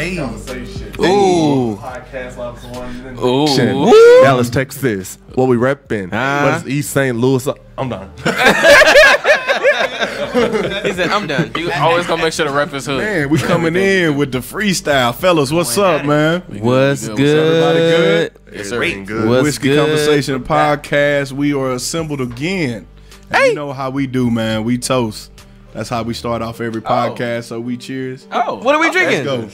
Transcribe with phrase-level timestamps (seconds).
[0.00, 0.16] Hey.
[0.16, 0.88] Conversation.
[0.98, 1.76] Ooh.
[1.76, 3.18] Podcast ops one.
[3.22, 4.22] Ooh.
[4.22, 5.18] Dallas, Texas.
[5.34, 6.10] What we repping?
[6.10, 6.52] Uh-huh.
[6.54, 7.14] What's East St.
[7.18, 7.46] Louis?
[7.76, 8.10] I'm done.
[10.30, 12.98] He said, "I'm done." You always gonna make sure the rep is hood.
[12.98, 15.12] Man, we coming in with the freestyle.
[15.14, 16.42] Fellas, what's up, man?
[16.42, 17.16] What's good?
[17.16, 17.64] good?
[17.64, 18.56] Everybody good?
[18.56, 18.74] Yes, sir.
[18.76, 19.28] Everything good.
[19.28, 19.78] What's Whiskey good?
[19.80, 21.32] Conversation Podcast.
[21.32, 22.86] We are assembled again.
[23.30, 24.62] And you know how we do, man.
[24.64, 25.32] We toast.
[25.72, 27.44] That's how we start off every podcast.
[27.44, 28.26] So we cheers.
[28.30, 29.24] Oh, What are we Let's drinking?
[29.24, 29.48] go.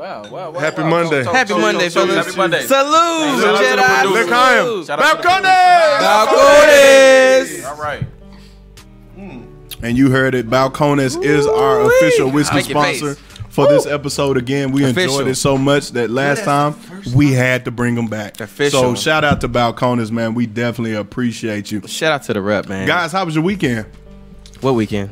[0.00, 0.60] Wow, wow, wow.
[0.60, 0.88] Happy wow.
[0.88, 1.24] Monday.
[1.24, 2.08] Toast, Happy toast, Monday, toast, toast.
[2.08, 2.24] fellas.
[2.26, 2.62] Happy Monday.
[2.62, 4.00] Salute, Shout out to the Jedi.
[4.00, 4.24] producer.
[4.24, 4.64] Look, I am.
[4.64, 4.86] Salute.
[4.86, 6.00] Shout out to the Balcones!
[7.60, 7.68] Balcones.
[7.68, 8.02] All right.
[9.14, 9.42] Hmm.
[9.84, 10.48] And you heard it.
[10.48, 13.38] Balcones is our official whiskey Make sponsor face.
[13.50, 14.38] for this episode.
[14.38, 15.18] Again, we Official.
[15.18, 16.76] enjoyed it so much that last time
[17.14, 18.40] we had to bring them back.
[18.40, 18.80] Official.
[18.80, 20.32] So shout out to Balcones, man.
[20.32, 21.82] We definitely appreciate you.
[21.86, 22.86] Shout out to the rep, man.
[22.86, 23.84] Guys, how was your weekend?
[24.62, 25.10] what weekend?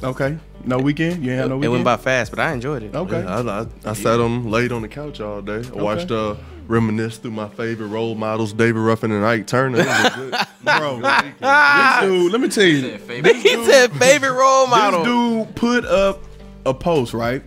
[0.00, 0.38] Okay.
[0.64, 1.24] No weekend?
[1.24, 1.64] You ain't had no weekend?
[1.64, 2.94] It went by fast, but I enjoyed it.
[2.94, 3.22] Okay.
[3.22, 5.62] I, I, I sat on laid on the couch all day.
[5.76, 6.36] I watched uh
[6.68, 9.78] reminisce through my favorite role models, David Ruffin and Ike Turner.
[9.78, 13.36] Was good, Bro, this dude, let me tell you, Favorite.
[13.36, 15.00] He said favorite role model.
[15.00, 16.20] This dude put up
[16.64, 17.42] a post, right?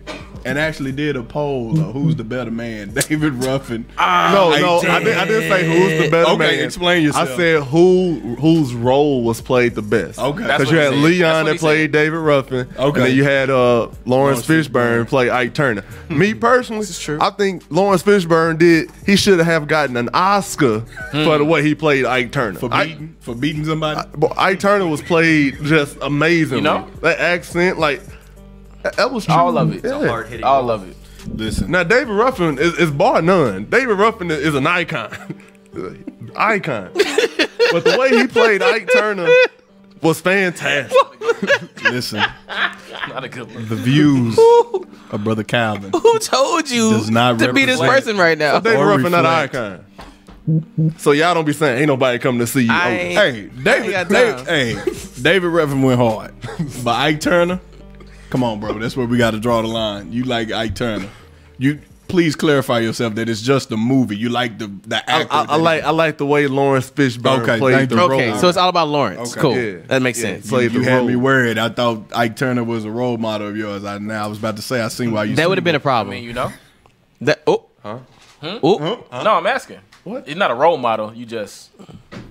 [0.46, 3.84] And actually did a poll of who's the better man, David Ruffin.
[3.98, 6.64] Ah, no, no, Ike I, did, I didn't say who's the better Okay, man.
[6.64, 7.30] explain yourself.
[7.30, 10.18] I said who whose role was played the best.
[10.18, 10.42] Okay.
[10.42, 11.02] Because you had said.
[11.02, 11.92] Leon That's that played said.
[11.92, 12.68] David Ruffin.
[12.76, 12.84] Okay.
[12.84, 15.08] And then you had uh, Laurence Laurence Fishburne Fishburne.
[15.08, 15.80] play Ike Turner.
[15.82, 16.18] Hmm.
[16.18, 17.18] Me personally, is true.
[17.20, 18.90] I think Laurence Fishburne did.
[19.04, 21.50] He should have gotten an Oscar for the hmm.
[21.50, 22.58] way he played Ike Turner.
[22.58, 24.08] for Ike- beating for beating somebody.
[24.16, 26.58] But Ike Turner was played just amazing.
[26.58, 26.90] You know?
[27.02, 28.00] that accent, like
[28.90, 29.34] that- that was true.
[29.34, 29.84] All of it.
[29.84, 30.06] Yeah.
[30.06, 30.44] hard hitting.
[30.44, 30.96] All of it.
[31.34, 33.64] Listen, Now David Ruffin is, is bar none.
[33.64, 35.10] David Ruffin is an icon,
[36.36, 36.90] icon.
[36.94, 39.26] but the way he played Ike Turner
[40.02, 40.96] was fantastic.
[41.82, 42.22] listen.
[43.08, 43.68] Not a good one.
[43.68, 44.38] The views
[45.10, 45.90] of brother Calvin.
[45.92, 48.60] Who told you Does not to be this person right now?
[48.60, 49.84] David Or Ruffin not an icon.
[50.98, 52.72] So y'all don't be saying ain't nobody coming to see you.
[52.72, 54.74] I ain't- Hey, David, David hey,
[55.20, 56.32] David Ruffin went hard,
[56.84, 57.60] but Ike Turner,
[58.30, 58.78] come on, bro.
[58.78, 60.12] That's where we got to draw the line.
[60.12, 61.08] You like Ike Turner?
[61.58, 64.16] You please clarify yourself that it's just a movie.
[64.16, 65.32] You like the the I, actor.
[65.34, 68.12] I, I that- like I like the way Laurence Fishburne Okay, played the role.
[68.12, 69.32] Okay, so it's all about Laurence.
[69.32, 69.40] Okay.
[69.40, 69.56] Cool.
[69.56, 69.78] Yeah.
[69.86, 70.34] That makes Yeah.
[70.34, 70.48] sense.
[70.48, 71.06] Played You the had role.
[71.08, 71.58] me worried.
[71.58, 73.84] I thought Ike Turner was a role model of yours.
[73.84, 75.36] I now I was about to say I seen why you.
[75.36, 76.14] That would have been a problem.
[76.14, 76.52] mean, you know.
[77.22, 77.98] That oh, Huh?
[78.42, 79.04] oh.
[79.12, 79.78] No, I'm asking.
[80.04, 80.28] What?
[80.28, 81.12] It's not a role model.
[81.14, 81.70] You just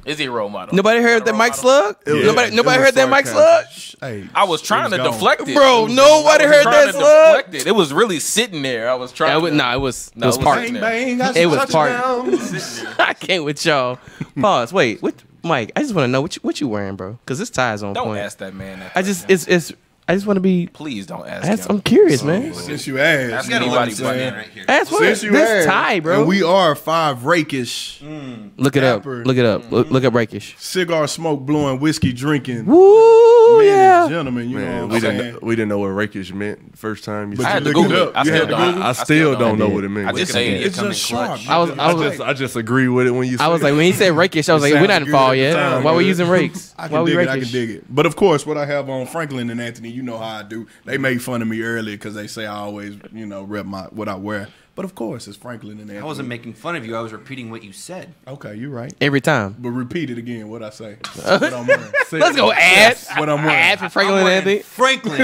[0.05, 0.75] is he a role model?
[0.75, 1.55] Nobody heard that Mike.
[1.55, 1.97] Slug?
[2.05, 3.27] was- nobody nobody heard that Mike.
[3.27, 3.65] Slug?
[3.99, 5.11] Hey, I was trying to gone.
[5.11, 7.35] deflect it, Bro, nobody I heard that slug.
[7.45, 7.67] deflect it.
[7.67, 8.89] It was really sitting there.
[8.89, 9.31] I was trying.
[9.31, 10.61] Yeah, it was, to, nah, it was No, it was it was parked.
[10.67, 11.35] sitting bang bang.
[11.35, 12.99] It was parked.
[12.99, 13.99] I can't with y'all.
[14.39, 14.73] Pause.
[14.73, 15.15] Wait, what?
[15.43, 17.19] Mike, I just want to know what you, what you wearing, bro?
[17.23, 18.05] Because this tie is on point.
[18.05, 18.79] Don't ask that man.
[18.79, 19.73] That I just right it's it's.
[20.07, 20.67] I just want to be.
[20.67, 21.77] please don't ask That's, him.
[21.77, 22.53] I'm curious, man.
[22.53, 24.27] Since you asked, Ask you know what I'm anybody but saying?
[24.29, 24.35] him.
[24.35, 24.63] right here.
[24.67, 26.19] That's what Since you this asked, tie, bro.
[26.19, 28.51] and we are five rakish, mm.
[28.57, 28.99] look it up.
[29.01, 29.25] Dapper.
[29.25, 29.71] Look it up.
[29.71, 30.55] Look, look up rakish.
[30.59, 34.01] cigar smoke blowing, whiskey drinking, Woo, men yeah.
[34.03, 34.47] and gentlemen.
[34.49, 35.17] You know Man, what we I'm saying?
[35.17, 37.63] didn't we didn't know what rakish meant the first time you But I said had
[37.63, 38.15] to looked it Google it.
[38.15, 38.15] up.
[38.15, 38.65] I You still had to don't.
[38.73, 39.39] Google I, I still still don't.
[39.39, 40.07] don't know what it means.
[40.07, 40.65] I just say it.
[40.67, 41.39] It's coming just clutch.
[41.41, 41.49] sharp.
[41.49, 43.37] I was I I was just I just agree with it when you.
[43.39, 45.11] I was like when he said rakish, I was like we're sounds not in good
[45.11, 45.53] fall at the yet.
[45.55, 46.07] time, Why we good.
[46.09, 46.75] using rakes?
[46.77, 47.21] I Why can we dig it.
[47.21, 47.51] I can rakish?
[47.51, 47.85] dig it.
[47.95, 50.67] But of course, what I have on Franklin and Anthony, you know how I do.
[50.85, 53.83] They made fun of me earlier because they say I always, you know, rep my
[53.85, 54.49] what I wear.
[54.75, 55.99] But of course, it's Franklin and Anthony.
[55.99, 56.97] I wasn't making fun of you.
[56.97, 58.13] I was repeating what you said.
[58.27, 58.93] Okay, you're right.
[58.99, 59.55] Every time.
[59.57, 60.49] But repeat it again.
[60.49, 60.97] What I say?
[61.23, 61.93] what I'm wearing.
[62.07, 62.97] Say Let's go ad.
[63.17, 63.55] What I'm wearing.
[63.55, 64.63] Ad for Franklin I'm and wearing Anthony.
[64.63, 65.21] Franklin.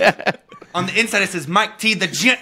[0.00, 0.38] Anthony.
[0.74, 1.94] On the inside, it says Mike T.
[1.94, 2.40] the gent.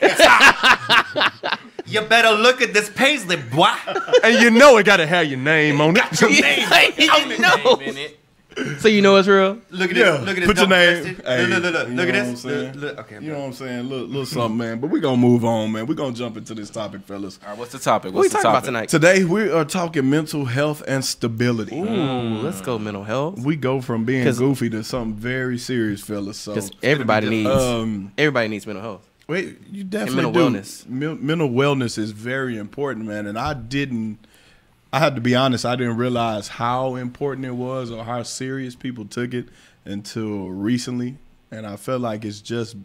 [1.86, 3.72] you better look at this paisley, boy.
[4.24, 6.20] and you know it got to have your name on it.
[6.98, 7.76] You know.
[7.76, 8.18] Name in it.
[8.78, 9.58] So you know it's real.
[9.70, 10.20] Look at Yeah, this.
[10.20, 10.46] Look at this.
[10.46, 11.16] put your name.
[11.24, 12.44] Hey, look, look, look, you look at know what I'm this.
[12.44, 13.14] Look, look, okay.
[13.16, 13.88] You know what I'm saying?
[13.88, 14.80] Little, little something, man.
[14.80, 15.86] But we're going to move on, man.
[15.86, 17.38] We're going to jump into this topic, fellas.
[17.42, 18.12] All right, what's the topic?
[18.12, 18.88] What are we What's the talking about tonight?
[18.88, 21.76] Today, we are talking mental health and stability.
[21.78, 21.84] Ooh,
[22.42, 23.38] let's go mental health.
[23.40, 26.38] We go from being 'Cause- goofy to something very serious, fellas.
[26.38, 29.08] So, everybody needs um, everybody needs mental health.
[29.26, 30.58] wait, you definitely mental do.
[30.58, 30.88] wellness.
[30.88, 33.26] Men- mental wellness is very important, man.
[33.26, 34.18] And I didn't.
[34.94, 35.66] I had to be honest.
[35.66, 39.48] I didn't realize how important it was or how serious people took it
[39.84, 41.16] until recently,
[41.50, 42.76] and I felt like it's just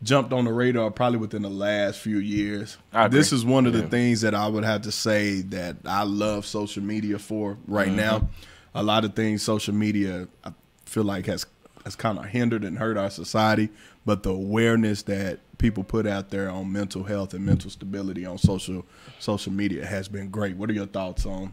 [0.00, 2.78] jumped on the radar probably within the last few years.
[3.10, 6.46] This is one of the things that I would have to say that I love
[6.46, 7.96] social media for right mm-hmm.
[7.96, 8.28] now.
[8.76, 10.52] A lot of things social media I
[10.84, 11.46] feel like has
[11.82, 13.70] has kind of hindered and hurt our society,
[14.08, 18.38] but the awareness that people put out there on mental health and mental stability on
[18.38, 18.86] social
[19.18, 20.56] social media has been great.
[20.56, 21.52] What are your thoughts on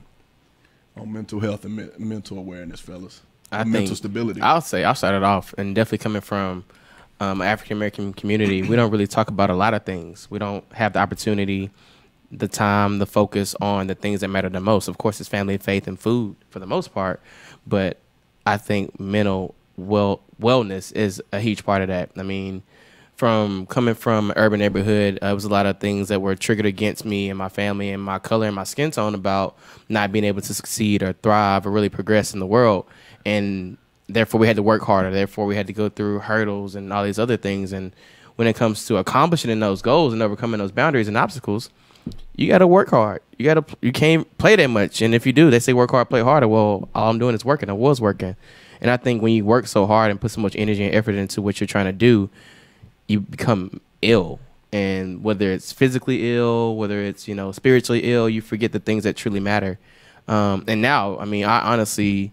[0.95, 3.23] on mental health and me- mental awareness, fellas?
[3.51, 4.39] I think mental stability.
[4.39, 6.63] I'll say I'll start it off, and definitely coming from
[7.19, 10.31] um, African American community, we don't really talk about a lot of things.
[10.31, 11.71] We don't have the opportunity,
[12.31, 14.87] the time, the focus on the things that matter the most.
[14.87, 17.19] Of course, it's family, faith, and food for the most part,
[17.67, 17.99] but
[18.45, 22.11] I think mental well wellness is a huge part of that.
[22.17, 22.63] I mean,
[23.15, 26.35] from coming from an urban neighborhood, uh, it was a lot of things that were
[26.35, 29.57] triggered against me and my family and my color and my skin tone about
[29.87, 32.85] not being able to succeed or thrive or really progress in the world.
[33.25, 33.77] And
[34.07, 35.11] therefore, we had to work harder.
[35.11, 37.71] Therefore, we had to go through hurdles and all these other things.
[37.71, 37.95] And
[38.35, 41.69] when it comes to accomplishing those goals and overcoming those boundaries and obstacles,
[42.35, 43.21] you got to work hard.
[43.37, 45.01] You got to you can't play that much.
[45.01, 46.47] And if you do, they say work hard, play harder.
[46.47, 47.69] Well, all I'm doing is working.
[47.69, 48.35] I was working.
[48.81, 51.15] And I think when you work so hard and put so much energy and effort
[51.15, 52.29] into what you're trying to do,
[53.07, 54.39] you become ill.
[54.71, 59.03] And whether it's physically ill, whether it's, you know, spiritually ill, you forget the things
[59.05, 59.79] that truly matter.
[60.27, 62.31] Um, and now, I mean, I honestly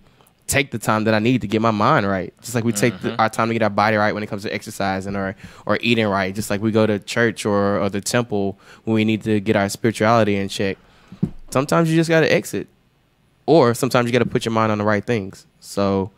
[0.49, 2.35] take the time that I need to get my mind right.
[2.41, 4.43] Just like we take the, our time to get our body right when it comes
[4.43, 5.37] to exercising or,
[5.67, 6.35] or eating right.
[6.35, 9.57] Just like we go to church or, or the temple when we need to get
[9.57, 10.79] our spirituality in check.
[11.51, 12.67] Sometimes you just got to exit.
[13.47, 15.47] Or sometimes you got to put your mind on the right things.
[15.61, 16.11] So,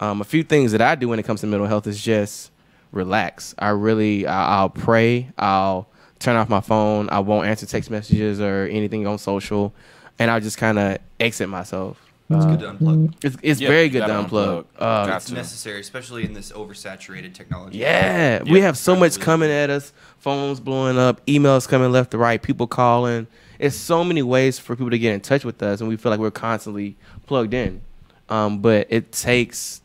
[0.00, 2.50] um, a few things that I do when it comes to mental health is just
[2.92, 3.54] relax.
[3.58, 5.30] I really, I, I'll pray.
[5.38, 7.08] I'll turn off my phone.
[7.10, 9.72] I won't answer text messages or anything on social,
[10.18, 12.00] and I'll just kind of exit myself.
[12.30, 13.14] It's good to unplug.
[13.24, 14.64] It's, it's Yep, very good to unplug.
[14.78, 15.10] unplug.
[15.10, 15.34] Uh, It's to.
[15.34, 17.78] necessary, especially in this oversaturated technology.
[17.78, 19.94] yeah, we have so much coming at us.
[20.18, 23.26] Phones blowing up, emails coming left to right, people calling.
[23.58, 26.10] It's so many ways for people to get in touch with us, and we feel
[26.10, 26.96] like we're constantly
[27.26, 27.80] plugged in.
[28.28, 29.80] Um, but it takes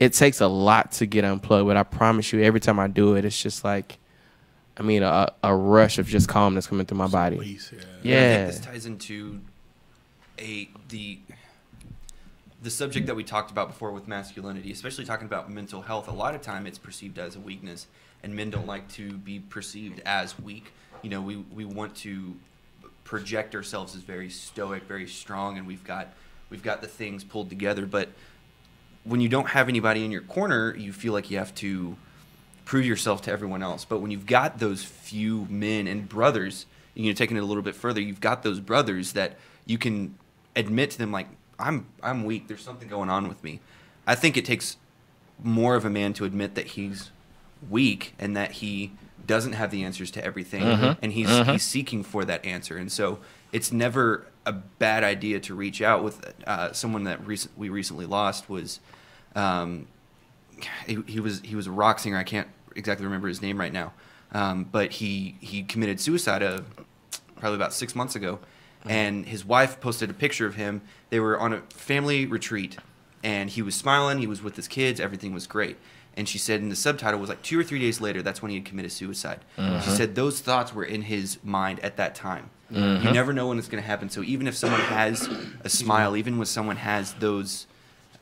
[0.00, 1.68] it takes a lot to get unplugged.
[1.68, 3.98] But I promise you, every time I do it, it's just like,
[4.76, 7.36] I mean, a, a rush of just calmness coming through my body.
[7.36, 7.80] Please, yeah.
[7.80, 9.40] I Yeah, think this ties into
[10.38, 11.20] a the
[12.62, 16.08] the subject that we talked about before with masculinity, especially talking about mental health.
[16.08, 17.86] A lot of time it's perceived as a weakness,
[18.22, 20.72] and men don't like to be perceived as weak.
[21.02, 22.36] You know, we we want to
[23.04, 26.08] project ourselves as very stoic, very strong, and we've got
[26.48, 27.84] we've got the things pulled together.
[27.86, 28.10] But
[29.04, 31.96] when you don't have anybody in your corner, you feel like you have to
[32.64, 33.84] prove yourself to everyone else.
[33.84, 37.62] But when you've got those few men and brothers, you know, taking it a little
[37.62, 40.16] bit further, you've got those brothers that you can
[40.54, 42.48] admit to them like, I'm I'm weak.
[42.48, 43.60] There's something going on with me.
[44.06, 44.76] I think it takes
[45.42, 47.10] more of a man to admit that he's
[47.68, 48.92] weak and that he
[49.26, 50.98] doesn't have the answers to everything mm-hmm.
[51.02, 51.52] and he's mm-hmm.
[51.52, 52.76] he's seeking for that answer.
[52.76, 53.18] And so
[53.52, 58.06] it's never a bad idea to reach out with uh, someone that recent, we recently
[58.06, 58.80] lost was
[59.34, 59.86] um,
[60.86, 62.16] he, he was he was a rock singer.
[62.16, 63.92] I can't exactly remember his name right now,
[64.32, 66.60] um, but he he committed suicide uh,
[67.36, 68.38] probably about six months ago,
[68.86, 70.82] and his wife posted a picture of him.
[71.10, 72.76] They were on a family retreat,
[73.22, 74.18] and he was smiling.
[74.18, 75.00] He was with his kids.
[75.00, 75.76] Everything was great.
[76.16, 78.20] And she said in the subtitle was like two or three days later.
[78.20, 79.40] That's when he had committed suicide.
[79.56, 82.50] She said those thoughts were in his mind at that time.
[82.70, 84.08] You never know when it's going to happen.
[84.10, 85.28] So even if someone has
[85.64, 87.66] a smile, even when someone has those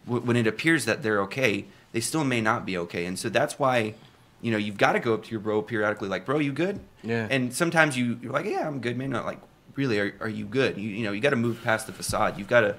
[0.07, 3.05] w- when it appears that they're okay, they still may not be okay.
[3.07, 3.95] And so that's why,
[4.41, 6.81] you know, you've got to go up to your bro periodically, like, bro, you good?
[7.03, 7.27] Yeah.
[7.31, 9.11] And sometimes you, you're like, yeah, I'm good, man.
[9.11, 9.41] Not like,
[9.75, 10.77] really, are, are you good?
[10.77, 12.39] You, you know, you got to move past the facade.
[12.39, 12.77] You've got to,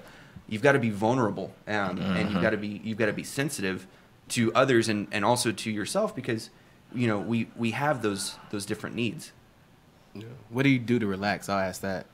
[0.48, 3.24] you've got to be vulnerable, um, and you've got to be, you've got to be
[3.24, 3.86] sensitive
[4.30, 6.50] to others and, and also to yourself because,
[6.94, 9.32] you know, we, we have those those different needs.
[10.50, 11.50] What do you do to relax?
[11.50, 12.06] I'll ask that.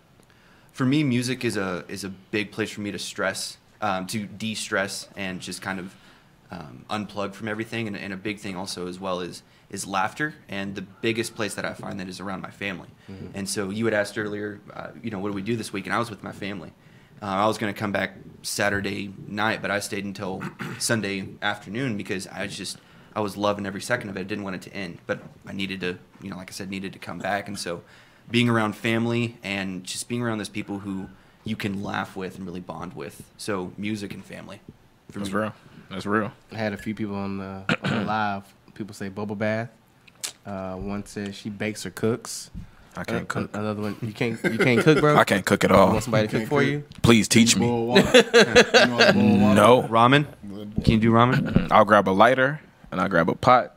[0.74, 4.26] for me, music is a is a big place for me to stress, um, to
[4.26, 5.96] de-stress, and just kind of
[6.52, 7.88] um, unplug from everything.
[7.88, 10.36] And, and a big thing also as well is is laughter.
[10.50, 12.90] And the biggest place that I find that is around my family.
[13.34, 15.86] And so you had asked earlier, uh, you know, what do we do this week?
[15.86, 16.72] And I was with my family.
[17.22, 20.44] Uh, I was going to come back Saturday night, but I stayed until
[20.80, 22.78] Sunday afternoon because I was just
[23.16, 24.22] I was loving every second of it.
[24.22, 26.70] I didn't want it to end, but I needed to, you know, like I said,
[26.70, 27.48] needed to come back.
[27.48, 27.82] And so,
[28.30, 31.08] being around family and just being around those people who
[31.44, 33.24] you can laugh with and really bond with.
[33.38, 34.60] So, music and family.
[35.12, 35.40] For That's me.
[35.40, 35.54] real.
[35.90, 36.32] That's real.
[36.52, 38.44] I had a few people on the, on the live.
[38.74, 39.70] People say bubble bath.
[40.46, 42.50] Uh, one says she bakes or cooks.
[42.98, 43.56] I can't Uh, cook.
[43.56, 45.16] Another one, you can't you can't cook, bro.
[45.18, 45.90] I can't cook at You all.
[45.92, 46.84] want somebody to cook Can't for you?
[47.02, 47.66] Please teach me.
[47.68, 49.56] You know how to boil water?
[49.56, 49.84] No.
[49.84, 50.26] Ramen.
[50.84, 51.70] Can you do ramen?
[51.72, 52.62] I'll grab a lighter
[52.96, 53.74] and I'll grab a pot.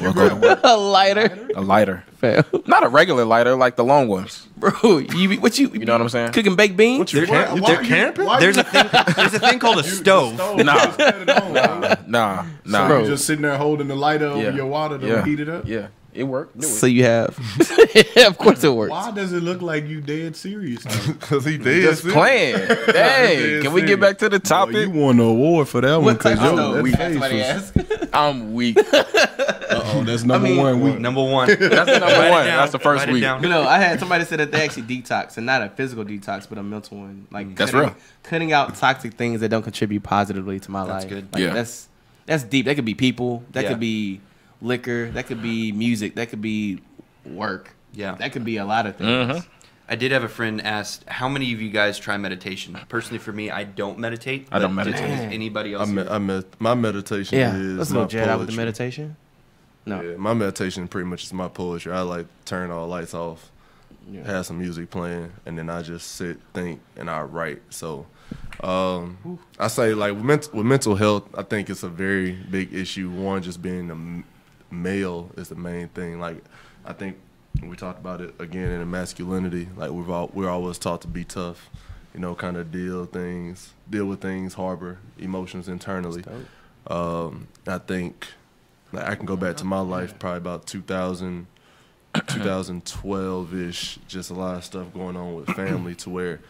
[0.00, 0.58] We'll go to work.
[0.64, 2.02] a lighter, A lighter.
[2.16, 2.42] Fam.
[2.66, 4.48] Not a regular lighter, like the long ones.
[4.56, 4.72] bro.
[4.98, 6.32] You be- what you You know what I'm saying?
[6.32, 6.98] cooking baked beans?
[6.98, 8.26] What you There- camp- why- why they're you- camping?
[8.26, 8.88] why There's you- a thing.
[9.16, 10.34] There's a thing called a you- the stove.
[10.58, 10.74] Nah.
[10.86, 11.94] Just cut it on, bro.
[12.08, 12.88] Nah, nah.
[12.88, 14.50] So You're just sitting there holding the lighter over Yeah.
[14.50, 15.24] your water to yeah.
[15.24, 15.66] heat it up.
[15.68, 16.58] Yeah, it worked.
[16.58, 16.90] Do So it.
[16.90, 17.38] you have,
[18.26, 18.90] of course it works.
[18.90, 20.84] Why does it look like you dead serious?
[21.20, 21.82] Cause he did.
[21.82, 22.56] Just playing.
[22.86, 23.62] Dang.
[23.62, 26.38] Can we get back to the Boy, you won the award for that one because
[26.38, 26.74] type of your stove?
[26.76, 28.12] that We- face somebody was- asked.
[28.14, 28.76] I'm weak.
[28.78, 30.98] oh, that's number mean- one week.
[30.98, 31.48] Number one.
[31.48, 32.46] That's the number one.
[32.46, 32.58] down.
[32.58, 33.22] That's the first week.
[33.22, 36.46] You know, I had somebody say that they actually detox, and not a physical detox,
[36.48, 37.26] but a mental one.
[37.30, 37.56] Like mm.
[37.56, 37.96] That's cutting, real.
[38.22, 41.08] Cutting out toxic things that don't contribute positively to my That's life.
[41.12, 41.32] good.
[41.32, 41.54] Like, Yeah.
[41.54, 41.88] that's
[42.26, 42.66] that's deep.
[42.66, 43.42] That could be people.
[43.52, 43.70] That Yeah.
[43.70, 44.20] could be
[44.66, 45.10] liquor.
[45.10, 46.14] That could be music.
[46.14, 46.80] That could be
[47.26, 47.74] work.
[47.92, 48.14] Yeah.
[48.14, 49.40] That could be a lot of things.
[49.42, 49.46] Mhm.
[49.88, 53.32] I did have a friend ask, "How many of you guys try meditation?" Personally, for
[53.32, 54.48] me, I don't meditate.
[54.50, 55.02] I don't meditate.
[55.02, 55.88] as Anybody I else?
[55.90, 57.54] me- I med- my meditation Yeah.
[57.54, 59.16] is Let's my go, Jared, out with the meditation.
[59.84, 60.00] No.
[60.00, 61.92] Yeah, my meditation pretty much is my poetry.
[61.92, 63.50] I like turn all lights off,
[64.10, 64.24] Yeah.
[64.24, 67.60] have some music playing, and then I just sit, think, and I write.
[67.70, 68.06] So,
[68.62, 69.18] um,
[69.58, 73.10] I say like with, ment- with mental health, I think it's a very big issue.
[73.10, 74.24] One, just being a m-
[74.72, 76.18] male is the main thing.
[76.18, 76.42] Like,
[76.84, 77.16] I think
[77.62, 79.68] we talked about it again in the masculinity.
[79.76, 81.68] Like we've all we're always taught to be tough,
[82.14, 86.24] you know, kind of deal things, deal with things, harbor emotions internally.
[86.86, 88.28] Um, I think
[88.92, 91.46] like I can go back to my life probably about 2000,
[92.26, 93.98] 2012 ish.
[94.08, 96.40] Just a lot of stuff going on with family to where,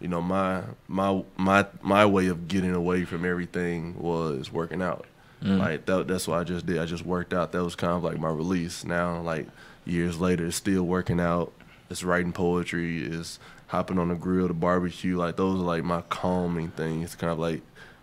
[0.00, 5.06] you know, my my my my way of getting away from everything was working out.
[5.42, 6.78] Like that, that's what I just did.
[6.78, 7.52] I just worked out.
[7.52, 8.84] That was kind of like my release.
[8.84, 9.46] Now, like
[9.84, 11.52] years later, it's still working out.
[11.90, 13.04] It's writing poetry.
[13.04, 13.38] It's
[13.68, 15.16] hopping on the grill, the barbecue.
[15.16, 17.14] Like those are like my calming things.
[17.14, 17.62] Kind of like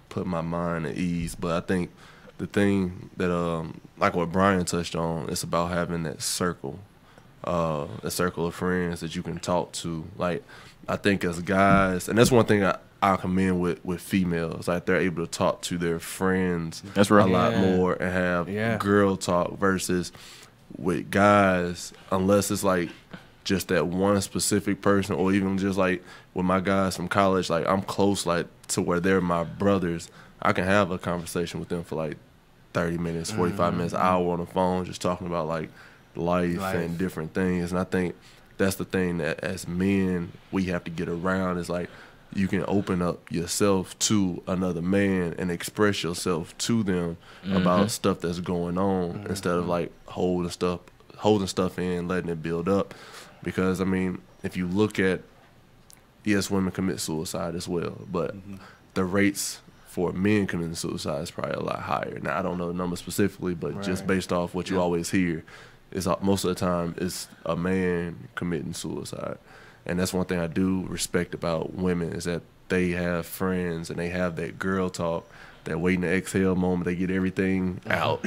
[0.10, 1.36] put my mind at ease.
[1.36, 1.92] But I think
[2.38, 6.80] the thing that um like what Brian touched on, it's about having that circle,
[7.44, 10.06] uh, a circle of friends that you can talk to.
[10.18, 10.44] Like
[10.88, 12.78] I think as guys, and that's one thing I.
[13.04, 17.26] I commend with, with females, like they're able to talk to their friends That's real.
[17.26, 18.78] a lot more and have Yeah.
[18.78, 20.14] girl talk versus
[20.78, 22.90] with guys, unless it's like
[23.44, 26.02] just that one specific person, or even just like
[26.34, 30.10] with my guys from college, like I'm close, like to where they're my brothers.
[30.42, 32.16] I can have a conversation with them for like
[32.74, 33.78] 30 minutes, 45 mm-hmm.
[33.78, 35.70] minutes, hour on the phone, just talking about like
[36.16, 36.76] life, Life.
[36.76, 37.72] and different things.
[37.72, 38.16] And I think
[38.58, 41.90] that's the thing that as men we have to get around is like
[42.36, 47.58] you can open up yourself to another man and express yourself to them mm-hmm.
[47.58, 49.28] about stuff that's going on mm-hmm.
[49.28, 50.82] instead of like holding stuff
[51.18, 52.94] holding stuff in, letting it build up.
[53.44, 55.22] Because I mean, if you look at
[56.24, 58.56] yes, women commit suicide as well, but mm-hmm.
[58.94, 62.20] the rates for men committing suicide is probably a lot higher.
[62.22, 65.44] Now I don't know the number specifically, but just based off what you always hear,
[65.92, 69.38] is most of the time it's a man committing suicide,
[69.86, 74.00] and that's one thing I do respect about women is that they have friends and
[74.00, 75.30] they have that girl talk,
[75.66, 76.86] that waiting to exhale moment.
[76.86, 77.92] They get everything mm-hmm.
[77.92, 78.26] out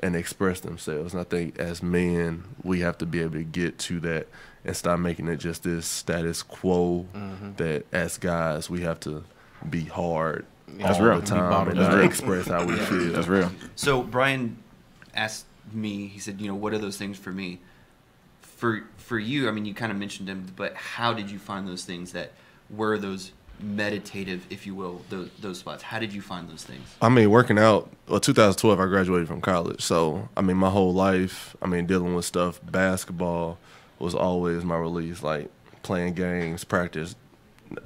[0.00, 1.12] and express themselves.
[1.12, 4.28] And I think as men, we have to be able to get to that
[4.64, 7.06] and stop making it just this status quo.
[7.14, 7.54] Mm-hmm.
[7.56, 9.24] That as guys, we have to
[9.68, 11.16] be hard That's all real.
[11.16, 11.92] the Be time and up.
[11.92, 13.12] not express how we feel.
[13.12, 13.50] That's real.
[13.76, 14.56] So Brian
[15.14, 16.06] asked me.
[16.06, 17.60] He said, "You know, what are those things for me?"
[18.56, 21.68] For for you, I mean, you kind of mentioned them, but how did you find
[21.68, 22.32] those things that
[22.70, 25.82] were those meditative, if you will, those those spots?
[25.82, 26.96] How did you find those things?
[27.02, 27.90] I mean, working out.
[28.08, 32.14] Well, 2012, I graduated from college, so I mean, my whole life, I mean, dealing
[32.14, 32.60] with stuff.
[32.64, 33.58] Basketball
[33.98, 35.22] was always my release.
[35.22, 35.50] Like
[35.82, 37.14] playing games, practice.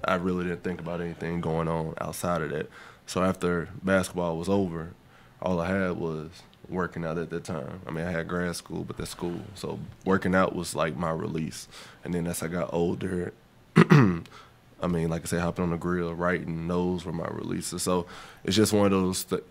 [0.04, 2.68] I really didn't think about anything going on outside of that.
[3.06, 4.92] So after basketball was over,
[5.40, 6.30] all I had was
[6.68, 7.80] working out at that time.
[7.86, 9.40] I mean, I had grad school, but that's school.
[9.54, 11.68] So working out was like my release.
[12.04, 13.32] And then as I got older,
[14.80, 17.82] I mean, like I said, hopping on the grill, writing, those were my releases.
[17.82, 18.06] So
[18.44, 19.24] it's just one of those.
[19.24, 19.42] Th-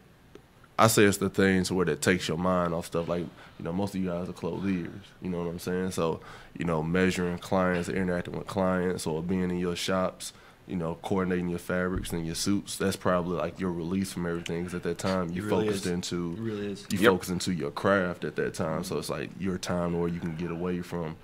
[0.80, 3.08] I say it's the things where that takes your mind off stuff.
[3.08, 3.26] Like
[3.58, 4.92] you know, most of you guys are clothiers.
[5.22, 5.92] You know what I'm saying?
[5.92, 6.22] So
[6.58, 10.34] you know, measuring clients, interacting with clients, or being in your shops.
[10.68, 12.78] You know, coordinating your fabrics and your suits.
[12.78, 14.64] That's probably like your release from everything.
[14.64, 15.92] Because at that time, you really focused is.
[15.92, 16.86] into It really is.
[16.92, 17.12] you Yep.
[17.12, 18.84] focus into your craft at that time.
[18.84, 21.16] So it's like your time where you can get away from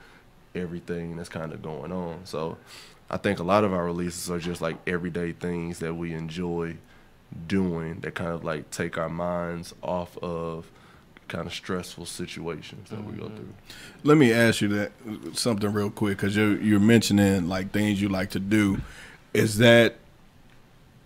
[0.56, 2.22] everything that's kind of going on.
[2.26, 2.58] So
[3.10, 6.78] I think a lot of our releases are just like everyday things that we enjoy
[7.48, 10.72] doing that kind of like take our minds off of
[11.28, 13.36] kind of stressful situations that we go mm-hmm.
[13.36, 13.54] through.
[14.04, 14.92] Let me ask you that
[15.34, 18.82] something real quick because you're you're mentioning like things you like to do.
[19.34, 19.96] Is that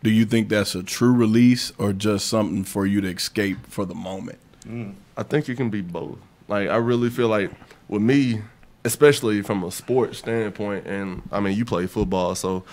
[0.03, 3.85] do you think that's a true release or just something for you to escape for
[3.85, 4.37] the moment?
[4.67, 6.17] Mm, I think it can be both.
[6.47, 7.51] Like I really feel like
[7.87, 8.41] with me,
[8.85, 12.63] especially from a sports standpoint, and I mean you play football, so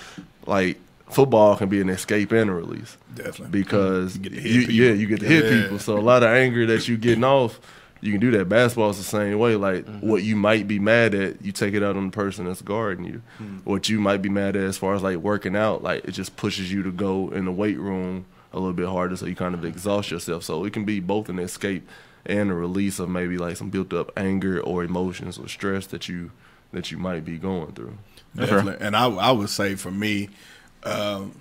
[0.47, 0.79] like
[1.11, 2.97] football can be an escape and a release.
[3.15, 3.61] Definitely.
[3.61, 5.63] because You you, yeah, you get to hit Yeah.
[5.63, 5.79] people.
[5.79, 7.59] So a lot of anger that you're getting off,
[8.05, 8.49] you can do that.
[8.49, 9.57] Basketball Basketball's the same way.
[9.57, 10.09] Like Mm-hmm.
[10.09, 13.05] what you might be mad at, you take it out on the person that's guarding
[13.07, 13.23] you.
[13.41, 13.59] Mm-hmm.
[13.71, 16.37] What you might be mad at as far as like working out, like it just
[16.37, 19.55] pushes you to go in the weight room a little bit harder, so you kind
[19.55, 20.45] of exhaust yourself.
[20.45, 21.89] So it can be both an escape
[22.27, 26.09] and a release of maybe like some built up anger or emotions or stress that
[26.09, 26.31] you
[26.73, 27.97] that you might be going through.
[28.37, 28.77] Definitely.
[28.85, 30.29] And I, I would say for me,
[30.85, 31.41] um,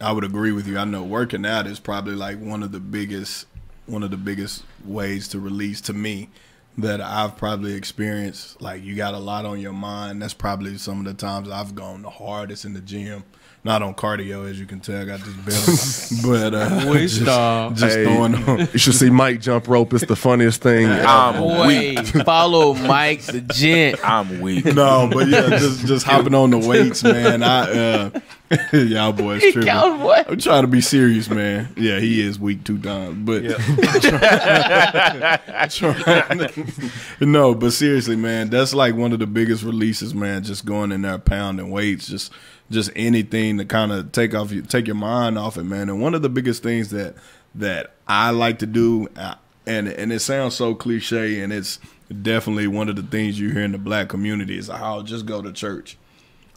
[0.00, 0.76] I would agree with you.
[0.78, 3.46] I know working out is probably like one of the biggest,
[3.86, 6.30] one of the biggest ways to release to me
[6.78, 8.60] that I've probably experienced.
[8.60, 10.20] Like you got a lot on your mind.
[10.20, 13.24] That's probably some of the times I've gone the hardest in the gym.
[13.62, 15.00] Not on cardio, as you can tell.
[15.00, 16.22] I got this belly,
[16.52, 17.74] but uh, Waist just, off.
[17.74, 18.58] just Hey, throwing on.
[18.58, 19.94] You should see Mike jump rope.
[19.94, 20.86] It's the funniest thing.
[20.86, 21.94] I'm Boy,
[22.26, 24.00] follow Mike the gent.
[24.04, 24.66] I'm weak.
[24.66, 27.42] No, but yeah, just just hopping on the weights, man.
[27.42, 28.20] I uh,
[28.72, 30.00] y'all boys tripping.
[30.00, 30.30] what?
[30.30, 31.72] I'm trying to be serious, man.
[31.76, 33.44] Yeah, he is weak two times, but
[37.20, 40.42] no, but seriously, man, that's like one of the biggest releases, man.
[40.42, 42.32] Just going in there, pounding weights, just
[42.70, 45.88] just anything to kind of take off you, take your mind off it, man.
[45.88, 47.14] And one of the biggest things that
[47.54, 49.34] that I like to do, uh,
[49.66, 51.78] and and it sounds so cliche, and it's
[52.22, 55.42] definitely one of the things you hear in the black community is how just go
[55.42, 55.96] to church,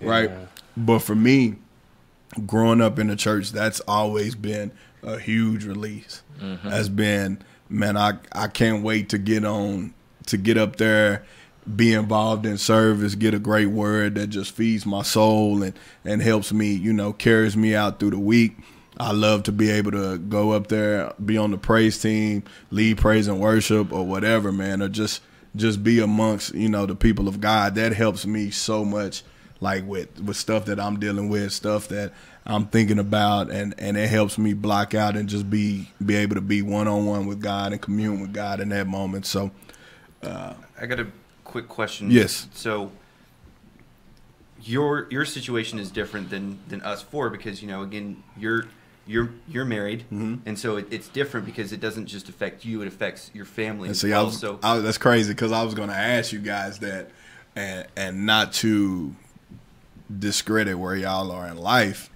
[0.01, 0.31] right?
[0.75, 1.55] But for me,
[2.45, 4.71] growing up in the church, that's always been
[5.03, 6.21] a huge release.
[6.39, 6.69] Mm-hmm.
[6.69, 9.93] Has been, man, I I can't wait to get on
[10.27, 11.25] to get up there,
[11.75, 15.73] be involved in service, get a great word that just feeds my soul and
[16.05, 18.57] and helps me, you know, carries me out through the week.
[18.99, 22.97] I love to be able to go up there, be on the praise team, lead
[22.97, 25.21] praise and worship or whatever, man, or just
[25.55, 27.75] just be amongst, you know, the people of God.
[27.75, 29.23] That helps me so much
[29.59, 32.13] like with with stuff that I'm dealing with, stuff that
[32.45, 36.35] I'm thinking about, and and it helps me block out and just be be able
[36.35, 39.25] to be one on one with God and commune with God in that moment.
[39.25, 39.51] So
[40.23, 41.07] I got a
[41.43, 42.11] quick question.
[42.11, 42.47] Yes.
[42.53, 42.91] So
[44.61, 48.65] your your situation is different than than us four because you know again you're
[49.05, 50.35] you're you're married Mm-hmm.
[50.45, 53.87] and so it, it's different because it doesn't just affect you it affects your family
[53.87, 56.39] and see, I was, so I, that's crazy because I was going to ask you
[56.39, 57.11] guys that,
[57.55, 59.15] and and not to
[60.15, 62.09] discredit where y'all are in life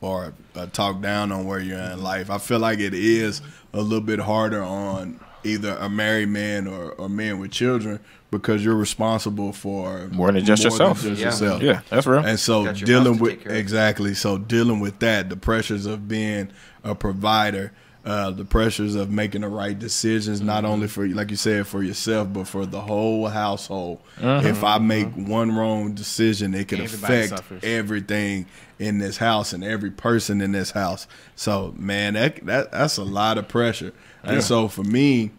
[0.00, 2.30] or uh, talk down on where you're in life.
[2.30, 3.40] I feel like it is
[3.72, 8.64] a little bit harder on either a married man or, or men with children because
[8.64, 11.02] you're responsible for More than just yourself.
[11.02, 11.26] just Yeah.
[11.26, 11.62] yourself.
[11.62, 12.24] Yeah, that's real.
[12.24, 13.58] And so Got your house dealing with take care of.
[13.58, 16.50] exactly, so dealing with that, the pressures of being
[16.82, 17.72] a provider,
[18.06, 20.72] uh, the pressures of making the right decisions, not Mm-hmm.
[20.72, 24.00] only for like you said for yourself, but for the whole household.
[24.20, 24.46] Mm-hmm.
[24.46, 27.64] If I make one wrong decision, it could Everybody affect suffers.
[27.64, 28.46] everything
[28.78, 31.06] in this house and every person in this house.
[31.34, 33.92] So man, that that that's a lot of pressure.
[34.22, 35.32] And so for me,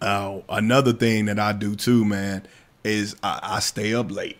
[0.00, 2.46] uh, another thing that I do too, man,
[2.84, 4.38] is I, I stay up late.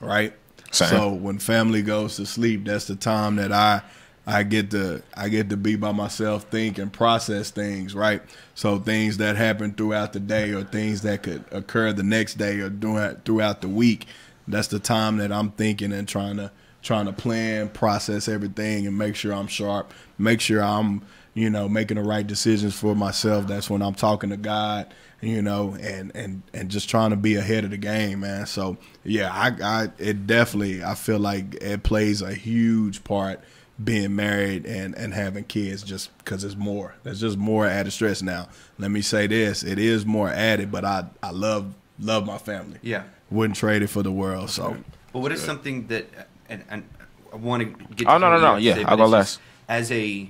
[0.00, 0.32] Right.
[0.72, 0.88] Same.
[0.88, 3.82] So when family goes to sleep, that's the time that I
[4.30, 7.94] I get to I get to be by myself, think and process things.
[7.94, 8.22] Right.
[8.54, 12.60] So things that happen throughout the day, or things that could occur the next day,
[12.60, 14.06] or doing throughout the week.
[14.46, 18.96] That's the time that I'm thinking and trying to trying to plan, process everything, and
[18.96, 19.92] make sure I'm sharp.
[20.16, 21.02] Make sure I'm
[21.34, 23.46] you know making the right decisions for myself.
[23.46, 27.36] That's when I'm talking to God you know, and and and just trying to be
[27.36, 28.46] ahead of the game, man.
[28.46, 33.40] So yeah, I, I it definitely I feel like it plays a huge part
[33.82, 36.94] being married and and having kids just because it's more.
[37.02, 38.48] There's just more added stress now.
[38.78, 42.78] Let me say this: it is more added, but I I love love my family.
[42.82, 44.50] yeah Wouldn't trade it for the world.
[44.50, 44.76] So
[45.12, 46.06] well what is something that
[46.48, 46.84] and, and
[47.32, 48.56] I want to get Oh, to no, no, no.
[48.56, 49.26] Yeah, say, I'll but go it's last.
[49.34, 50.28] just as a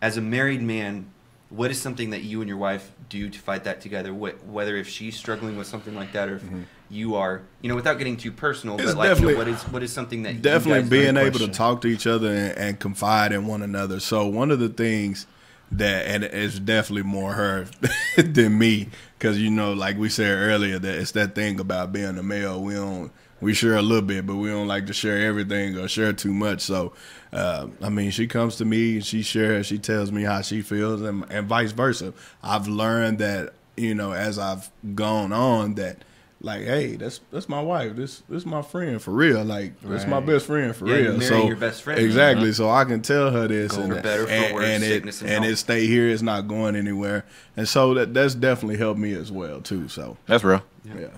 [0.00, 1.10] as a married man
[1.50, 4.76] what is something that you and your wife do to fight that together what, whether
[4.76, 6.62] if she's struggling with something like that or if mm-hmm.
[6.90, 8.76] You are you know without getting too personal.
[8.76, 11.48] It's but like you know, what is what is something that definitely being able to
[11.48, 14.00] talk to each other and, and confide in one another.
[14.00, 15.26] So one of the things
[15.72, 17.66] that and it's definitely more her
[18.16, 22.16] than me because you know, like we said earlier, that it's that thing about being
[22.18, 22.62] a male.
[22.62, 25.88] We don't we share a little bit, but we don't like to share everything or
[25.88, 26.60] share too much.
[26.60, 26.92] So.
[27.30, 29.66] Uh, I mean, she comes to me and she shares.
[29.66, 32.14] She tells me how she feels, and, and vice versa.
[32.42, 35.98] I've learned that you know as I've gone on that
[36.40, 37.96] like, hey, that's that's my wife.
[37.96, 39.44] This this my friend for real.
[39.44, 41.20] Like, that's my best friend for Yeah, real.
[41.20, 42.00] so your best friend.
[42.00, 42.52] exactly.
[42.52, 45.02] So I can tell her this, Go and for better, for and, worse, and it
[45.04, 46.08] and and it stay here.
[46.08, 47.24] It's not going anywhere.
[47.56, 49.88] And so that that's definitely helped me as well too.
[49.88, 50.62] So That's real.
[50.84, 51.08] yeah,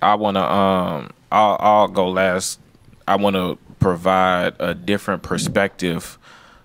[0.00, 2.60] I wanna um I'll I'll go last.
[3.08, 6.18] I wanna provide a different perspective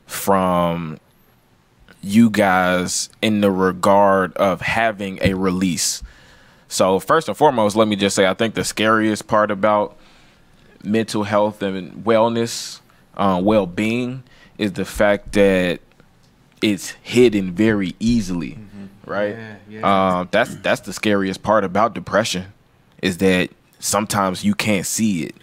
[0.06, 1.00] from
[2.02, 6.04] you guys in the regard of having a release.
[6.74, 9.96] So first and foremost, let me just say I think the scariest part about
[10.84, 12.82] mental health and wellness,
[13.16, 14.24] uh, well being,
[14.58, 15.82] is the fact that
[16.64, 18.58] it's hidden very easily.
[19.06, 19.36] right?
[19.36, 20.20] Yeah, yeah.
[20.20, 22.54] Um, that's that's the scariest part about depression,
[23.02, 25.36] is that sometimes you can't see it.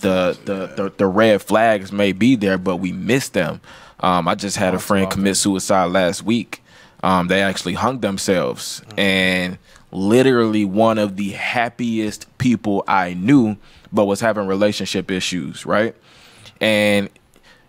[0.00, 0.74] The the, yeah.
[0.74, 3.60] the the red flags may be there, but we miss them.
[4.00, 6.62] Um, I just had a friend commit suicide last week.
[7.04, 9.58] Um, they actually hung themselves, and
[9.92, 13.58] literally one of the happiest people I knew,
[13.92, 15.94] but was having relationship issues, right?
[16.62, 17.10] And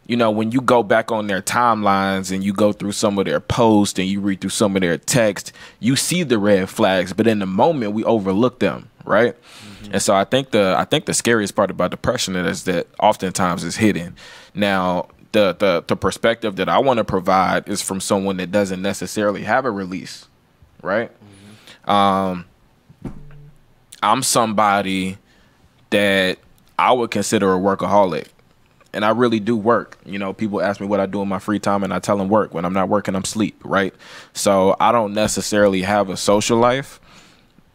[0.07, 3.25] you know, when you go back on their timelines and you go through some of
[3.25, 7.11] their posts and you read through some of their text, you see the red flags,
[7.11, 9.35] but in the moment we overlook them, right?
[9.91, 13.63] And so I think the I think the scariest part about depression is that oftentimes
[13.63, 14.15] it's hidden.
[14.53, 18.81] Now, the the the perspective that I want to provide is from someone that doesn't
[18.81, 20.27] necessarily have a release,
[20.81, 21.11] right?
[21.85, 22.45] Um
[24.01, 25.17] I'm somebody
[25.89, 26.39] that
[26.79, 28.27] I would consider a workaholic
[28.93, 29.97] and I really do work.
[30.05, 32.17] You know, people ask me what I do in my free time, and I tell
[32.17, 32.53] them work.
[32.53, 33.59] When I'm not working, I'm sleep.
[33.65, 33.93] Right.
[34.31, 37.01] So I don't necessarily have a social life,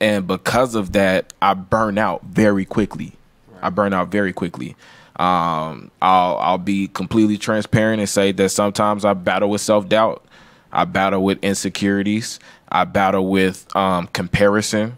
[0.00, 3.12] and because of that, I burn out very quickly.
[3.60, 4.76] I burn out very quickly.
[5.20, 10.24] Um, I'll I'll be completely transparent and say that sometimes I battle with self doubt.
[10.72, 12.40] I battle with insecurities.
[12.70, 14.96] I battle with um, comparison.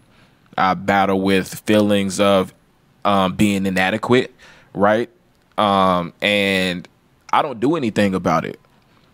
[0.57, 2.53] I battle with feelings of
[3.03, 4.33] um, being inadequate,
[4.73, 5.09] right?
[5.57, 6.87] Um, and
[7.33, 8.61] I don't do anything about it.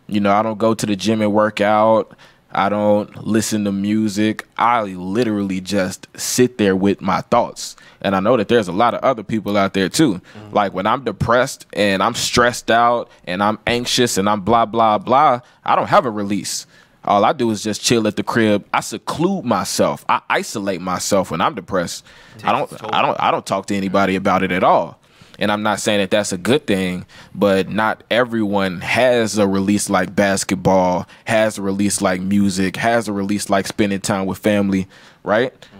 [0.07, 2.15] You know, I don't go to the gym and work out.
[2.51, 4.47] I don't listen to music.
[4.57, 7.75] I literally just sit there with my thoughts.
[8.01, 10.15] And I know that there's a lot of other people out there too.
[10.15, 10.55] Mm-hmm.
[10.55, 14.97] Like when I'm depressed and I'm stressed out and I'm anxious and I'm blah, blah,
[14.97, 16.65] blah, I don't have a release.
[17.05, 18.65] All I do is just chill at the crib.
[18.73, 20.03] I seclude myself.
[20.09, 22.05] I isolate myself when I'm depressed.
[22.43, 22.71] I don't.
[22.93, 24.99] I don't I don't talk to anybody about it at all.
[25.39, 29.89] And I'm not saying that that's a good thing, but not everyone has a release
[29.89, 34.87] like basketball, has a release like music, has a release like spending time with family,
[35.23, 35.53] right?
[35.53, 35.75] Mm-hmm.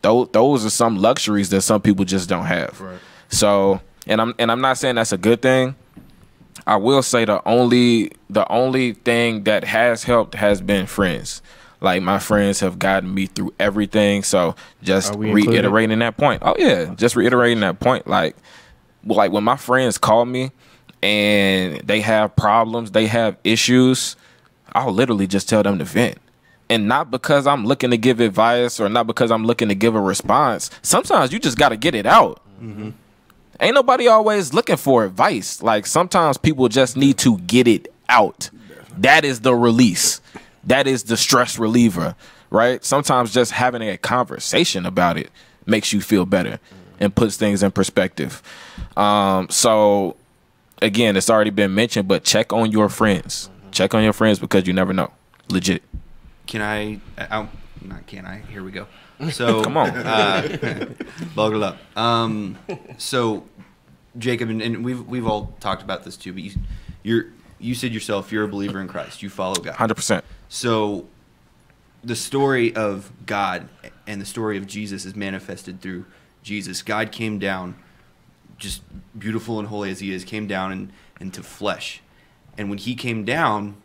[0.00, 2.80] Those those are some luxuries that some people just don't have.
[2.80, 2.98] Right.
[3.28, 5.76] So, and I'm and I'm not saying that's a good thing.
[6.66, 11.42] I will say the only the only thing that has helped has been friends.
[11.82, 14.22] Like my friends have gotten me through everything.
[14.22, 15.50] So just we included?
[15.50, 16.42] reiterating that point.
[16.44, 18.06] Oh yeah, just reiterating that point.
[18.06, 18.36] Like
[19.04, 20.50] like when my friends call me
[21.02, 24.16] and they have problems, they have issues,
[24.72, 26.18] I'll literally just tell them to vent.
[26.70, 29.94] And not because I'm looking to give advice or not because I'm looking to give
[29.94, 30.70] a response.
[30.82, 32.40] Sometimes you just got to get it out.
[32.62, 32.90] Mm-hmm.
[33.60, 35.62] Ain't nobody always looking for advice.
[35.62, 38.50] Like sometimes people just need to get it out.
[38.98, 40.20] That is the release.
[40.64, 42.14] That is the stress reliever,
[42.50, 42.82] right?
[42.84, 45.30] Sometimes just having a conversation about it
[45.66, 46.58] makes you feel better
[47.02, 48.40] and puts things in perspective.
[48.96, 50.16] Um, so
[50.80, 53.50] again, it's already been mentioned, but check on your friends.
[53.72, 55.10] Check on your friends because you never know.
[55.50, 55.82] Legit.
[56.46, 57.00] Can I?
[57.18, 57.48] I
[57.82, 58.38] not can I?
[58.50, 58.86] Here we go.
[59.30, 59.90] So Come on.
[59.90, 60.88] uh,
[61.36, 61.96] up.
[61.96, 62.58] Um,
[62.98, 63.44] so
[64.18, 66.52] Jacob, and, and we've we've all talked about this too, but you,
[67.04, 67.26] you're
[67.60, 69.22] you said yourself you're a believer in Christ.
[69.22, 69.76] You follow God.
[69.76, 70.24] Hundred percent.
[70.48, 71.06] So
[72.02, 73.68] the story of God
[74.08, 76.04] and the story of Jesus is manifested through
[76.42, 76.82] Jesus.
[76.82, 77.76] God came down,
[78.58, 78.82] just
[79.18, 82.00] beautiful and holy as he is, came down and into flesh.
[82.58, 83.76] And when he came down,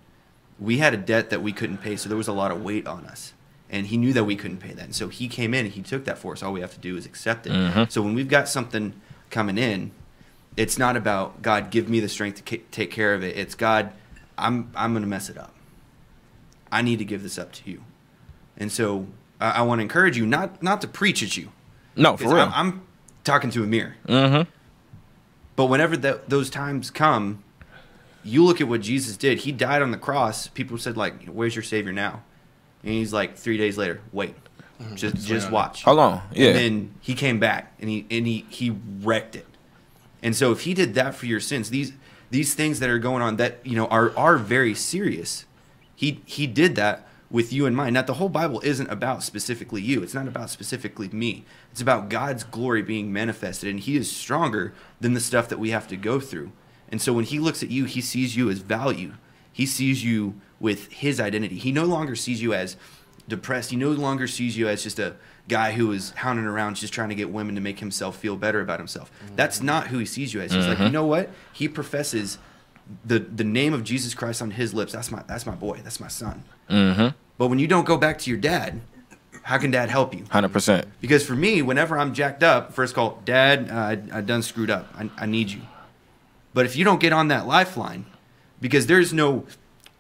[0.60, 2.88] we had a debt that we couldn't pay, so there was a lot of weight
[2.88, 3.34] on us.
[3.70, 4.86] And he knew that we couldn't pay that.
[4.86, 6.42] And so he came in and he took that for us.
[6.42, 7.52] All we have to do is accept it.
[7.54, 7.92] Mhm.
[7.92, 8.94] So when we've got something
[9.30, 9.92] coming in,
[10.56, 13.38] it's not about God give me the strength to take care of it.
[13.38, 13.92] It's God,
[14.38, 15.54] I'm I'm going to mess it up.
[16.72, 17.84] I need to give this up to you.
[18.58, 19.08] And so
[19.40, 21.50] I, I want to encourage you not not to preach at you.
[21.98, 22.38] No, for real.
[22.40, 22.82] I'm, I'm
[23.24, 23.96] talking to a mirror.
[24.08, 24.50] mm-hmm.
[25.56, 27.44] But whenever that those times come,
[28.24, 29.40] you look at what Jesus did.
[29.40, 30.48] He died on the cross.
[30.48, 32.22] People said like, "Where's your Savior now?"
[32.84, 34.36] And he's like, three days later, wait,
[34.94, 35.84] just just watch.
[35.84, 36.22] How long?
[36.32, 36.50] Yeah.
[36.50, 39.48] And then he came back and he and he he wrecked it.
[40.22, 41.94] And so if he did that for your sins, these
[42.30, 45.46] these things that are going on that you know are are very serious.
[45.96, 47.94] He he did that with you in mind.
[47.94, 50.02] Now the whole Bible isn't about specifically you.
[50.02, 51.46] It's not about specifically me.
[51.72, 55.72] It's about God's glory being manifested and he is stronger than the stuff that we
[55.72, 56.52] have to go through.
[56.90, 59.14] And so when he looks at you, he sees you as value.
[59.52, 61.58] He sees you with his identity.
[61.58, 62.78] He no longer sees you as
[63.28, 63.72] depressed.
[63.72, 65.16] He no longer sees you as just a
[65.48, 68.62] guy who is hounding around just trying to get women to make himself feel better
[68.62, 69.12] about himself.
[69.36, 70.52] That's not who he sees you as.
[70.52, 70.94] He's like, you mm-hmm.
[70.94, 71.30] know what?
[71.52, 72.38] He professes
[73.04, 74.94] the the name of Jesus Christ on his lips.
[74.94, 75.82] That's my that's my boy.
[75.84, 76.44] That's my son.
[76.70, 77.16] Mm-hmm.
[77.38, 78.82] But when you don't go back to your dad,
[79.44, 80.26] how can dad help you?
[80.30, 80.88] Hundred percent.
[81.00, 84.70] Because for me, whenever I'm jacked up, first call, Dad, uh, I, I done screwed
[84.70, 84.94] up.
[84.98, 85.62] I, I need you.
[86.54, 88.06] But if you don't get on that lifeline,
[88.60, 89.46] because there's no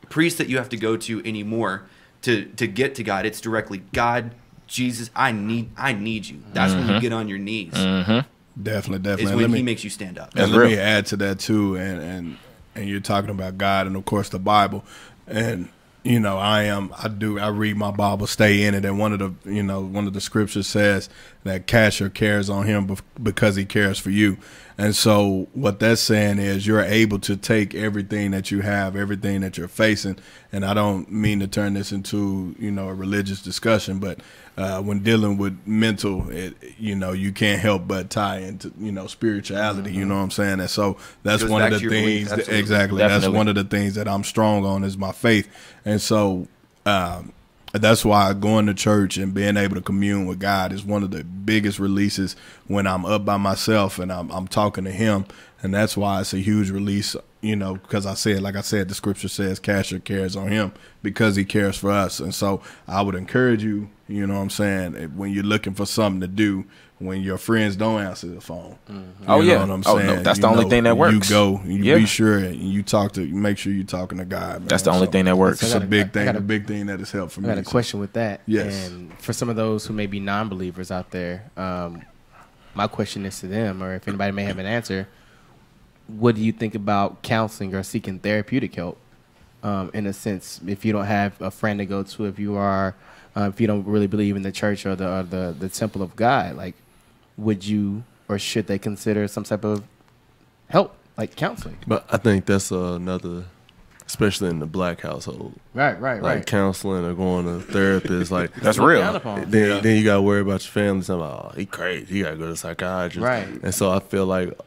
[0.09, 1.83] priest that you have to go to anymore
[2.23, 3.25] to to get to God.
[3.25, 4.31] It's directly God,
[4.65, 5.09] Jesus.
[5.15, 6.43] I need I need you.
[6.53, 7.73] That's when you get on your knees.
[7.73, 9.35] Definitely, Is definitely.
[9.35, 10.31] when Let He makes you stand up.
[10.31, 10.69] And That's let real.
[10.71, 12.37] me add to that too, and and
[12.75, 14.83] and you're talking about God and of course the Bible,
[15.27, 15.69] and
[16.03, 19.13] you know I am I do I read my Bible, stay in it, and one
[19.13, 21.09] of the you know one of the scriptures says
[21.43, 24.37] that cast your cares on Him because He cares for you,
[24.77, 29.41] and so what that's saying is you're able to take everything that you have, everything
[29.41, 30.19] that you're facing,
[30.51, 34.19] and I don't mean to turn this into you know a religious discussion, but
[34.55, 38.91] uh, when dealing with mental, it, you know, you can't help but tie into you
[38.91, 39.93] know spirituality.
[39.93, 40.59] You know what I'm saying?
[40.59, 42.29] And so that's one of the things.
[42.29, 42.99] That, exactly.
[42.99, 45.47] That's one of the things that I'm strong on is my faith,
[45.85, 46.47] and so.
[46.85, 47.33] Um,
[47.81, 51.11] that's why going to church and being able to commune with God is one of
[51.11, 52.35] the biggest releases
[52.67, 55.25] when I'm up by myself and I'm, I'm talking to Him.
[55.61, 58.89] And that's why it's a huge release, you know, because I said, like I said,
[58.89, 62.19] the scripture says, cast your cares on Him because He cares for us.
[62.19, 65.85] And so I would encourage you, you know what I'm saying, when you're looking for
[65.85, 66.65] something to do,
[66.99, 68.75] when your friends don't answer the phone.
[68.89, 69.59] You Oh, know yeah.
[69.59, 71.13] what I'm Oh, no, that's You the only know, thing that works.
[71.13, 71.95] You go, you Yeah.
[71.97, 74.59] be sure, and you talk to, you make sure you're talking to God.
[74.61, 74.67] Man.
[74.67, 75.61] That's the only So thing that works.
[75.61, 77.33] It's I a got a- big thing, got a a- big thing that has helped
[77.33, 77.49] for I me.
[77.49, 78.41] got a question with that.
[78.47, 78.87] Yes.
[78.89, 82.01] And for some of those who may be non-believers out there, um,
[82.73, 85.07] my question is to them, or if anybody may have an answer.
[86.07, 88.97] What do you think about counseling or seeking therapeutic help?
[89.61, 92.55] Um, in a sense, if you don't have a friend to go to, if you
[92.55, 92.95] are,
[93.35, 96.01] uh, if you don't really believe in the church or the or the the temple
[96.01, 96.75] of God, like,
[97.37, 99.83] would you or should they consider some type of
[100.69, 101.77] help, like counseling?
[101.87, 103.45] But I think that's another,
[104.05, 106.45] especially in the black household, Right, right, like right.
[106.45, 108.31] counseling or going to therapists.
[108.31, 108.99] Like That's real.
[108.99, 109.49] down upon.
[109.51, 111.03] then, then you gotta worry about your family.
[111.03, 112.15] Saying, "Oh, he crazy.
[112.15, 113.47] He gotta go to a psychiatrist." Right.
[113.63, 114.57] And so I feel like,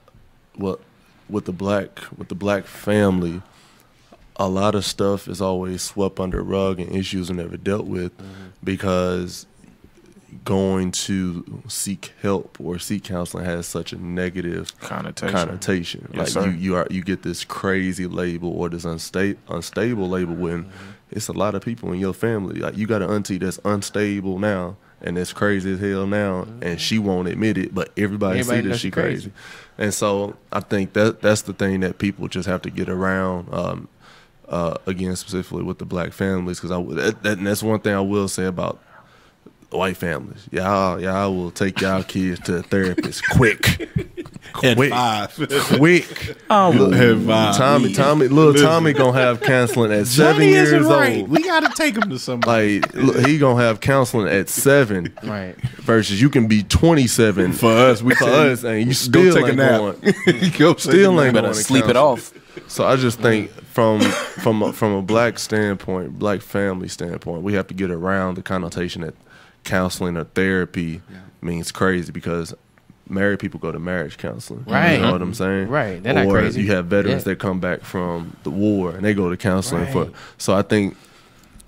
[0.54, 0.80] what
[1.28, 3.42] with the black with the black family,
[4.37, 7.87] a lot of stuff is always swept under the rug and issues are never dealt
[7.87, 8.46] with Mm-hmm.
[8.64, 9.46] because
[10.45, 15.35] going to seek help or seek counseling has such a negative Connotation.
[15.37, 16.09] connotation.
[16.14, 16.51] Yes, like sir.
[16.51, 20.90] you, you are you get this crazy label or this unstable unstable label when Mm-hmm.
[21.16, 22.61] it's a lot of people in your family.
[22.61, 26.79] Like you got an auntie that's unstable now and that's crazy as hell now, and
[26.79, 28.51] she won't admit it, but everybody, Mm-hmm.
[28.51, 29.31] Everybody see that she crazy.
[29.31, 29.33] crazy.
[29.79, 33.49] And so I think that that's the thing that people just have to get around.
[33.53, 33.88] Um,
[34.49, 37.95] uh, again, specifically with the black families, because I that, that, and that's one thing
[37.95, 38.79] I will say about
[39.70, 40.48] white families.
[40.50, 43.80] Y'all, y'all will take y'all kids to a therapist quick,
[44.64, 45.35] At quick, five.
[45.78, 46.37] quick.
[46.50, 47.56] Oh, At five.
[47.56, 51.18] Tommy, Tommy, little Tommy gonna have counseling at seven Johnny years isn't right.
[51.20, 51.28] old.
[51.30, 52.80] We got to take him to somebody.
[52.80, 55.56] Like look, he gonna have counseling at seven Right.
[55.83, 58.92] versus you can be twenty seven for us, we for you, us, and you go
[58.92, 59.78] still take a ain't nap.
[59.80, 60.50] going.
[60.59, 62.33] Go Still ain't going to sleep it off.
[62.66, 67.54] So I just think from from a, from a black standpoint, black family standpoint, we
[67.54, 69.14] have to get around the connotation that
[69.64, 71.01] counseling or therapy
[71.40, 72.55] means crazy because
[73.09, 74.64] married people go to marriage counseling.
[74.66, 74.92] Right.
[74.94, 75.68] You know what I'm saying?
[75.68, 76.03] Right.
[76.03, 77.33] They're or you have veterans Yeah.
[77.33, 80.11] that come back from the war and they go to counseling for.
[80.38, 80.96] So I think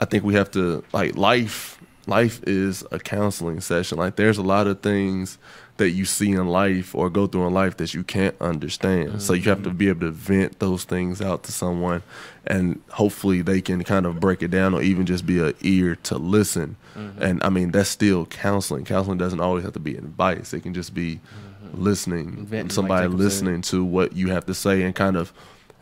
[0.01, 1.79] I think we have to like life.
[2.07, 3.99] Life is a counseling session.
[3.99, 5.39] Like there's a lot of things
[5.83, 9.21] that you see in life or go through in life that you can't understand.
[9.21, 9.79] So you have to mm-hmm.
[9.79, 12.05] be able to vent those things out to someone,
[12.47, 15.97] and hopefully they can kind of break it down or even just be a ear
[16.05, 16.77] to listen.
[16.97, 17.23] Mm-hmm.
[17.23, 18.85] And I mean that's still counseling.
[18.85, 20.55] Counseling doesn't always have to be advice.
[20.55, 21.83] It can just be mm-hmm.
[21.83, 23.15] listening, Venting, like somebody said.
[23.15, 25.33] listening to what you have to say and kind of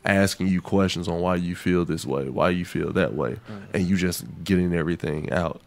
[0.07, 3.37] asking you questions on why you feel this way, why you feel that way,
[3.75, 5.61] and you just getting everything out.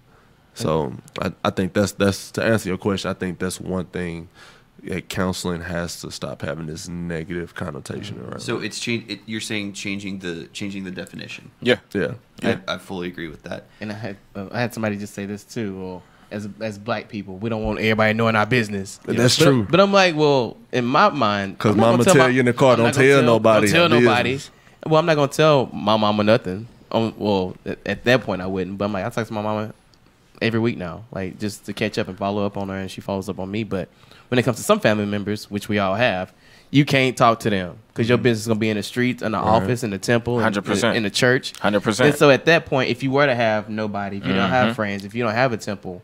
[0.54, 3.10] So I, I think that's that's to answer your question.
[3.10, 4.30] I think that's one thing
[4.84, 8.42] that counseling has to stop having this negative connotation around.
[8.42, 9.10] So it's change.
[9.10, 11.52] It, you're saying changing the changing the definition.
[11.62, 11.78] Yeah.
[11.94, 13.66] yeah, I, I fully agree with that.
[13.82, 15.80] And I had uh, I had somebody just say this too.
[15.80, 19.00] Well, as as black people, we don't want everybody knowing our business.
[19.06, 19.68] That's But- true.
[19.70, 22.54] But I'm like, well, in my mind, because mama gonna tell my- you in the
[22.54, 24.34] car, I'm don't not gonna tell nobody Don't tell her nobody.
[24.34, 24.52] business.
[24.86, 26.68] Well, I'm not gonna tell my mama nothing.
[26.92, 28.78] Um, well, at, at that point, I wouldn't.
[28.78, 29.74] But I'm like, I talk to my mama
[30.44, 33.02] every week now, like just to catch up and follow up on her, and she
[33.02, 33.64] follows up on me.
[33.64, 33.90] But
[34.30, 36.34] when it comes to some family members, which we all have,
[36.70, 39.32] you can't talk to them because your business is gonna be in the streets, in
[39.34, 40.96] the office, in the temple, 100%.
[40.96, 41.54] in the church.
[41.54, 42.06] 100%.
[42.06, 44.52] And so at that point, if you were to have nobody, if you don't Mm-hmm.
[44.54, 46.02] have friends, if you don't have a temple,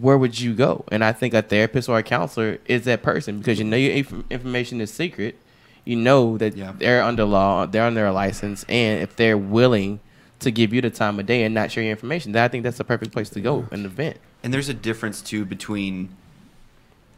[0.00, 0.84] where would you go?
[0.92, 3.92] And I think a therapist or a counselor is that person because you know your
[3.94, 5.38] inf- information is secret.
[5.86, 6.72] You know that Yeah.
[6.76, 10.00] they're under law, they're under a license, and if they're willing
[10.40, 12.62] to give you the time of day and not share your information, then I think
[12.64, 14.18] that's the perfect place to go and event.
[14.42, 16.16] And there's a difference too between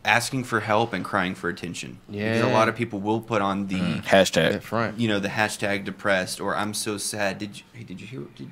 [0.04, 1.98] asking for help and crying for attention.
[2.11, 4.04] because a lot of people will put on the mm.
[4.04, 4.62] Hashtag.
[4.62, 4.98] Front.
[4.98, 7.38] you know the hashtag depressed or I'm so sad.
[7.38, 7.64] Did you?
[7.72, 8.20] Hey, did you hear?
[8.35, 8.50] Did,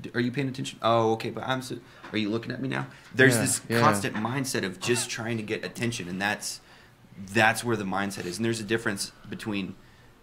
[0.00, 0.78] did, are you paying attention?
[0.82, 1.30] Oh, okay.
[1.30, 1.78] But I'm so.
[2.12, 2.88] Are you looking at me now?
[3.14, 3.80] There's Yeah, this yeah.
[3.80, 6.60] constant mindset of just trying to get attention, and that's
[7.32, 8.36] that's where the mindset is.
[8.36, 9.74] And there's a difference between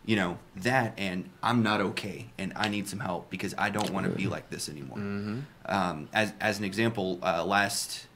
[0.10, 3.91] you know that and I'm not okay and I need some help because I don't
[3.91, 4.98] want to be like this anymore.
[4.98, 5.39] Mm-hmm.
[5.67, 8.08] Um, as as an example, uh, last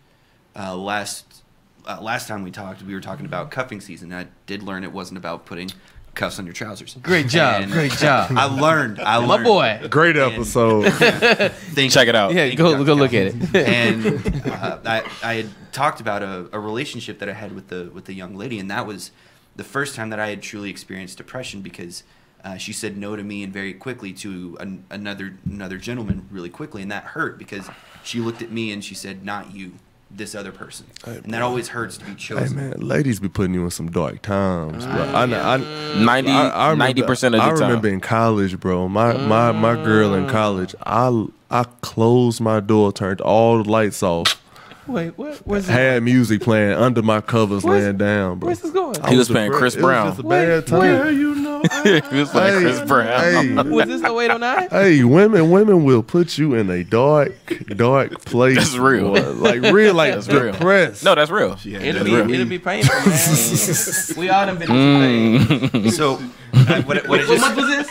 [0.55, 1.43] uh, last
[1.85, 4.11] uh, last time we talked, we were talking about cuffing season.
[4.11, 5.69] I did learn it wasn't about putting
[6.15, 6.95] cuffs on your trousers.
[7.03, 7.61] Great job.
[7.61, 8.31] And Great job.
[8.35, 8.99] I learned.
[8.99, 9.43] I My learned.
[9.45, 9.87] boy.
[9.91, 10.91] Great And- episode.
[10.93, 12.09] Thank Check you.
[12.09, 12.33] it out.
[12.33, 13.55] Yeah, Thank go you, go look at it.
[13.55, 17.91] and uh, I, I had talked about a, a relationship that I had with the
[17.93, 19.11] with the young lady, and that was
[19.55, 22.03] the first time that I had truly experienced depression because
[22.43, 26.49] uh, she said no to me and very quickly to an, another another gentleman really
[26.49, 27.69] quickly, and that hurt because
[28.03, 29.73] she looked at me and she said, "Not you."
[30.15, 32.47] This other person, and that always hurts to be chosen.
[32.47, 34.93] Hey man, ladies be putting you in some dark times, bro.
[35.11, 35.57] I, know- I,
[36.03, 37.55] 90 I- I remember- 90% of the I time.
[37.61, 38.87] remember in college, bro.
[38.87, 40.75] My my my girl in college.
[40.85, 44.39] I I closed my door, turned all the lights off,
[44.87, 45.37] Wait, what?
[45.45, 48.47] Where's this, had music playing under my covers, Where's- laying down, bro.
[48.47, 48.99] where's this going?
[49.01, 49.59] I He was playing depressed.
[49.59, 50.07] Chris It was Brown.
[50.07, 50.79] just a bad time.
[50.79, 53.21] where you know, he was playing Hey, Chris Brown.
[53.21, 54.67] hey, Was this the 809?
[54.69, 57.31] Hey, women, women will put you in a dark,
[57.75, 58.57] dark place.
[58.57, 59.13] That's real.
[59.13, 59.31] boy.
[59.33, 60.51] Like real, like That's real.
[60.51, 61.03] depressed.
[61.05, 61.57] No, that's real.
[61.63, 62.29] Yeah, It'll that's be real.
[62.31, 64.17] it'll be painful, man.
[64.17, 65.91] we all done been through some pain.
[65.91, 66.21] So,
[66.53, 67.89] what, what it What month was this?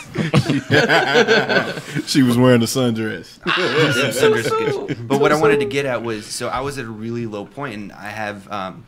[2.10, 3.38] She was wearing a sundress.
[3.44, 5.08] Them sundress are good.
[5.08, 7.44] But what I wanted to get at was, so I was at a really low
[7.44, 8.86] point, and I have, um,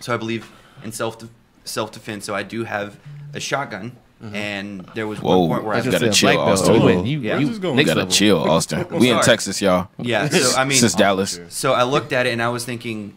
[0.00, 0.50] so I believe
[0.84, 1.18] in self
[1.64, 2.24] self defense.
[2.24, 2.98] So I do have
[3.34, 5.38] a shotgun, and there was Whoa.
[5.40, 6.48] one point where I I just gotta said chill, black.
[6.48, 6.82] Austin.
[6.82, 7.38] Oh, you, Yeah.
[7.38, 8.06] you Just Gotta level.
[8.06, 8.86] chill, Austin.
[8.98, 9.20] we in.
[9.22, 9.88] Texas, y'all.
[9.98, 11.40] Yeah, so I mean, Since Dallas.
[11.48, 13.14] So I looked at it and I was thinking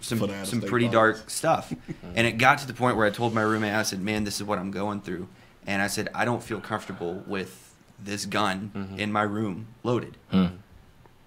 [0.00, 1.18] some For the out-of-state some pretty bars.
[1.18, 1.72] dark stuff.
[2.14, 4.36] and it got to the point where I told my roommate, I said, "Man, this
[4.40, 5.28] is what I'm going through."
[5.66, 8.98] And I said, "I don't feel comfortable with this gun mm-hmm.
[8.98, 10.46] in my room loaded." Hmm.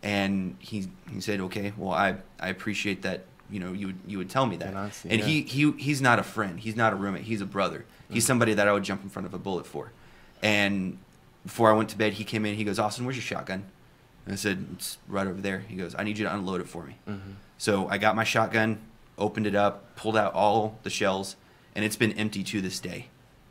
[0.04, 3.26] And he he said, "Okay, well, I I appreciate that.
[3.50, 5.26] You know, you would you would tell me that." And and yeah.
[5.26, 6.60] he he he's not a friend.
[6.60, 7.24] He's not a roommate.
[7.24, 7.86] He's a brother.
[8.10, 8.28] He's mm.
[8.28, 9.92] somebody that I would jump in front of a bullet for.
[10.42, 10.98] And
[11.44, 12.56] before I went to bed, he came in.
[12.56, 13.66] He goes, "Austin, where's your shotgun?"
[14.26, 16.68] And I said, "It's right over there." He goes, "I need you to unload it
[16.68, 17.32] for me." Mm-hmm.
[17.58, 18.80] So I got my shotgun,
[19.18, 21.36] opened it up, pulled out all the shells,
[21.74, 23.08] and it's been empty to this day,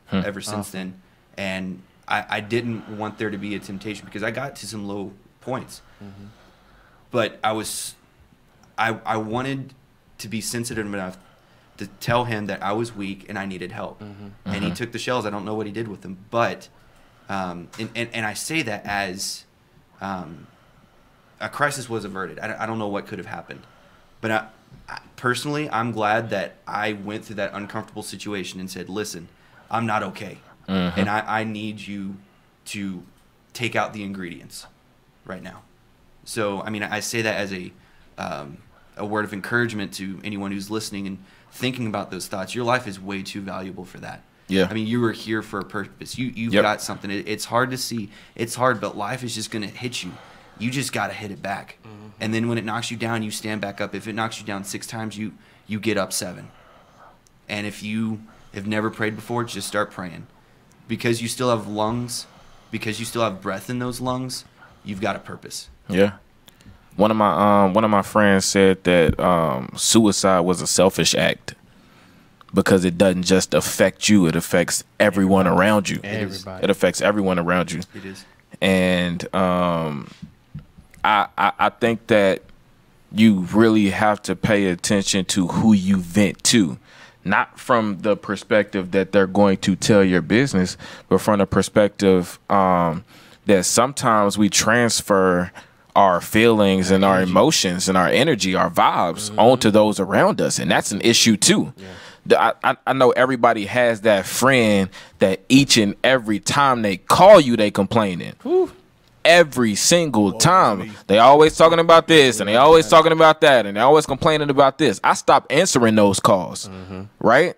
[0.07, 0.21] Hmm.
[0.25, 0.49] ever ah.
[0.49, 1.01] since then.
[1.37, 4.87] And I, I didn't want there to be a temptation because I got to some
[4.87, 6.25] low points, mm-hmm.
[7.11, 7.95] but I was,
[8.77, 9.73] I I wanted
[10.19, 11.17] to be sensitive enough
[11.77, 13.99] to tell him that I was weak and I needed help.
[13.99, 14.27] Mm-hmm.
[14.45, 14.73] And he mm-hmm.
[14.75, 15.25] took the shells.
[15.25, 16.69] I don't know what he did with them, but,
[17.27, 19.43] um, and, and, and I say that as,
[19.99, 20.47] um,
[21.41, 22.39] a crisis was averted.
[22.39, 23.61] I, don't- I don't know what could have happened,
[24.21, 24.47] but I,
[24.87, 29.27] I, personally, I'm glad that I went through that uncomfortable situation and said, "Listen,
[29.69, 32.15] I'm not okay, and I, I need you
[32.65, 33.03] to
[33.53, 34.65] take out the ingredients
[35.25, 35.61] right now."
[36.23, 37.71] So, I mean, I say that as a
[38.17, 38.57] um,
[38.97, 41.17] a word of encouragement to anyone who's listening and
[41.51, 42.55] thinking about those thoughts.
[42.55, 44.21] Your life is way too valuable for that.
[44.47, 44.67] Yeah.
[44.69, 46.17] I mean, you were here for a purpose.
[46.17, 46.61] You you've Yep.
[46.63, 47.09] got something.
[47.11, 48.09] It, it's hard to see.
[48.35, 50.11] It's hard, but life is just gonna hit you.
[50.57, 51.77] You just gotta hit it back.
[52.21, 53.93] And then when it knocks you down, you stand back up.
[53.93, 55.33] If it knocks you down six times, you
[55.67, 56.47] you get up seven.
[57.49, 58.21] And if you
[58.55, 60.27] have never prayed before, just start praying.
[60.87, 62.25] Because you still have lungs,
[62.71, 64.45] because you still have breath in those lungs,
[64.83, 65.69] you've got a purpose.
[65.87, 66.13] Yeah.
[66.95, 71.13] One of my um one of my friends said that um suicide was a selfish
[71.13, 71.55] act
[72.53, 75.99] because it doesn't just affect you, it affects everyone around you.
[76.03, 76.63] Everybody.
[76.63, 77.81] It affects everyone around you.
[77.93, 78.23] It is.
[78.61, 80.09] And um
[81.03, 82.43] I, I I think that
[83.11, 86.77] you really have to pay attention to who you vent to.
[87.25, 90.77] Not from the perspective that they're going to tell your business,
[91.09, 93.03] but from the perspective um,
[93.47, 95.51] that sometimes we transfer
[95.95, 100.59] our feelings and our emotions and our energy, our vibes onto those around us.
[100.59, 101.73] And that's an issue too.
[102.27, 106.97] The- I, I, I know everybody has that friend that each and every time they
[106.97, 108.33] call you, they complaining
[109.25, 110.91] every single time.
[111.07, 114.49] They always talking about this and they always talking about that and they always complaining
[114.49, 115.01] about this.
[115.03, 116.69] I stopped answering those calls,
[117.19, 117.55] right?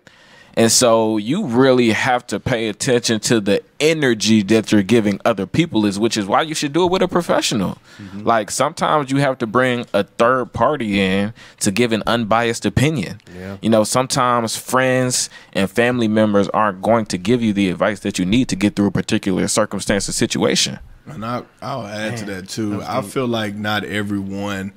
[0.55, 5.45] And so you really have to pay attention to the energy that you're giving other
[5.45, 7.77] people is which is why you should do it with a professional.
[8.15, 13.21] Like sometimes you have to bring a third party in to give an unbiased opinion.
[13.37, 13.57] Yeah.
[13.61, 18.17] You know, sometimes friends and family members aren't going to give you the advice that
[18.17, 20.79] you need to get through a particular circumstance or situation.
[21.07, 22.81] And I, I'll add to that too.
[22.83, 24.73] I feel like not everyone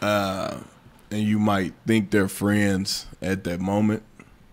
[0.00, 0.58] uh,
[1.10, 4.02] and you might think they're friends at that moment,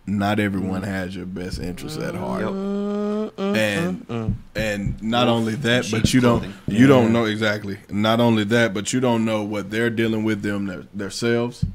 [0.07, 2.43] not everyone has your best interest at heart.
[2.43, 3.34] Yep.
[3.38, 6.57] And and not Wolf only that, but you don't clothing.
[6.67, 7.80] you don't know exactly.
[7.89, 11.65] Not only that, but you don't know what they're dealing with them their, themselves.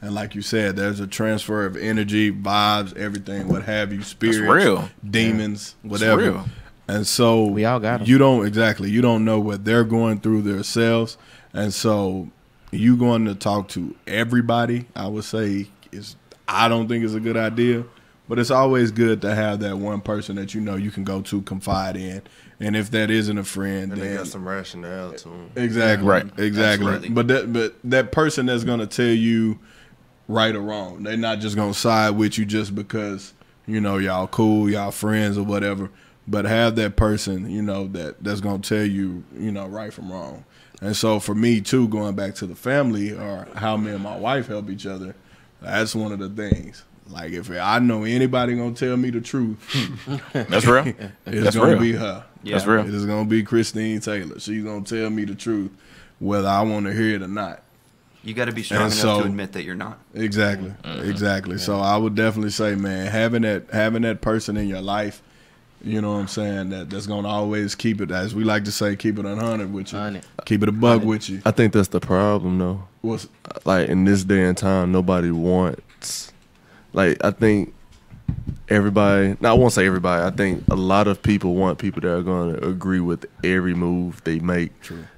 [0.00, 4.38] And like you said, there's a transfer of energy, vibes, everything, what have you, spirits,
[4.38, 4.88] real.
[5.08, 6.44] demons, whatever.
[6.92, 6.96] Real.
[6.98, 8.06] And so We all got 'em.
[8.06, 8.90] You don't exactly.
[8.90, 11.16] You don't know what they're going through themselves,
[11.52, 12.28] and so
[12.70, 14.86] you going to talk to everybody.
[14.96, 16.16] I would say is
[16.48, 17.84] I don't think it's a good idea,
[18.28, 21.20] but it's always good to have that one person that you know you can go
[21.22, 22.22] to confide in,
[22.60, 25.50] and if that isn't a friend, And they got some rationale to them.
[25.56, 26.08] Exactly.
[26.08, 26.26] Right.
[26.38, 26.86] Exactly.
[26.86, 27.08] Absolutely.
[27.10, 29.58] But that but that person that's gonna tell you
[30.28, 31.02] right or wrong.
[31.02, 33.34] They're not just gonna side with you just because,
[33.66, 35.90] you know, y'all cool, y'all friends or whatever.
[36.28, 40.10] But have that person, you know, that that's gonna tell you, you know, right from
[40.12, 40.44] wrong.
[40.80, 44.16] And so for me too, going back to the family or how me and my
[44.16, 45.14] wife help each other,
[45.60, 46.84] that's one of the things.
[47.08, 49.58] Like if I know anybody gonna tell me the truth,
[50.32, 50.86] That's real.
[51.26, 51.80] it's That's gonna real.
[51.80, 52.24] be her.
[52.44, 52.54] Yeah.
[52.54, 52.86] That's real.
[52.86, 54.38] It is gonna be Christine Taylor.
[54.38, 55.72] She's gonna tell me the truth,
[56.20, 57.62] whether I want to hear it or not.
[58.24, 59.98] You got to be strong And enough so- to admit that you're not.
[60.14, 61.10] Exactly, Mm-hmm.
[61.10, 61.58] exactly.
[61.58, 65.22] So I would definitely say, man, having that having that person in your life,
[65.84, 68.72] you know what I'm saying, that that's gonna always keep it, as we like to
[68.72, 70.24] say, keep it unhunted with you, 100.
[70.44, 71.42] keep it a bug with you.
[71.44, 72.84] I think that's the problem, though.
[73.00, 73.28] What's
[73.64, 76.32] Like in this day and time, nobody wants.
[76.92, 77.74] Like I think
[78.68, 79.36] everybody.
[79.40, 80.22] No, I won't say everybody.
[80.24, 83.74] I think a lot of people want people that are going to agree with every
[83.74, 84.72] move they make,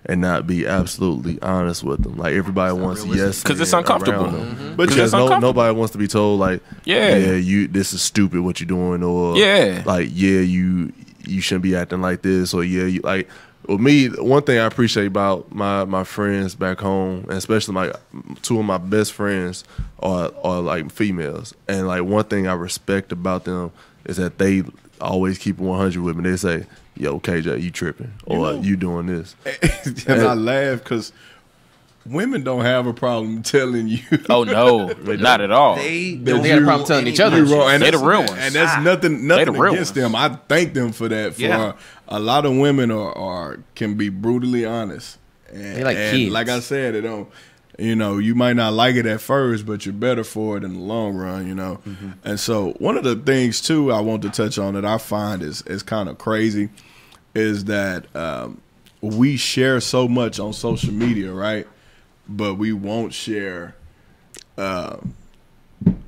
[0.07, 2.17] and not be absolutely honest with them.
[2.17, 3.27] Like everybody wants yes wance realistic.
[3.27, 4.31] yes 'Cause it's uncomfortable.
[4.31, 4.55] them.
[4.57, 4.77] Mm-hmm.
[4.77, 7.17] But because no, nobody wants to be told like, Yeah.
[7.17, 9.83] yeah, you this is stupid what you're doing, or Yeah.
[9.87, 10.93] like yeah, you
[11.27, 13.29] you shouldn't be acting like this, or yeah, you like.
[13.67, 17.93] Well, me, one thing I appreciate about my my friends back home, and especially my
[18.43, 19.65] two of my best friends
[20.01, 23.71] are are like females, and like one thing I respect about them
[24.05, 24.65] is that they
[25.01, 26.31] always keep 100 with me.
[26.31, 29.35] They say, "Yo, KJ, you tripping?" or know- "You doing this?"
[30.07, 31.13] and I laugh because
[32.07, 34.01] women don't have a problem telling you.
[34.29, 35.77] Oh no, not at all.
[35.77, 37.45] They They don't got a problem telling each other.
[37.45, 37.71] Wrong.
[37.71, 38.33] And They the real ones.
[38.37, 38.81] And that's Ah.
[38.83, 40.13] nothing They the nothing real against ones.
[40.13, 40.17] them.
[40.17, 41.35] I thank them for that.
[41.35, 41.73] For Yeah.
[42.09, 45.19] a lot of women are, are can be brutally honest.
[45.53, 46.33] And, They like and kids.
[46.33, 47.29] Like I said, it don't
[47.77, 50.75] you know, you might not like it at first, but you're better for it in
[50.75, 51.81] the long run, you know.
[51.89, 52.11] Mm-hmm.
[52.23, 55.43] And so one of the things too I want to touch on that I find
[55.43, 56.69] is is kind of crazy
[57.35, 58.61] is that um,
[59.01, 61.67] we share so much on social media, right?
[62.29, 63.75] But we won't share
[64.57, 64.97] uh,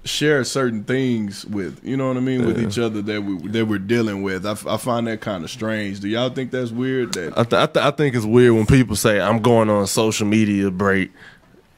[0.04, 3.66] share certain things with you know what I mean with each other that we that
[3.66, 4.46] we're dealing with.
[4.46, 6.00] I find that kind of strange.
[6.00, 7.12] Do y'all think that's weird?
[7.14, 9.86] That I, th- I, th- I think it's weird when people say I'm going on
[9.86, 11.10] social media break.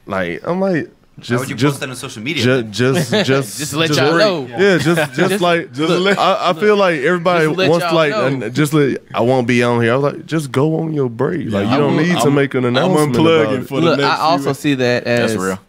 [0.05, 2.43] Like I'm like, just How would you just post that on social media?
[2.43, 4.47] ju- just just Just to let y'all know.
[4.47, 8.49] Yeah, just just like just let- I, I feel like everybody wants to like know.
[8.49, 9.93] just let I won't be on here.
[9.93, 11.49] I was like, just go on your break.
[11.51, 13.67] like you I'm- don't need to I'm- make an I'm announcement unplugging about it.
[13.67, 14.59] for the Look, next I also minutes.
[14.59, 15.59] see that as That's real.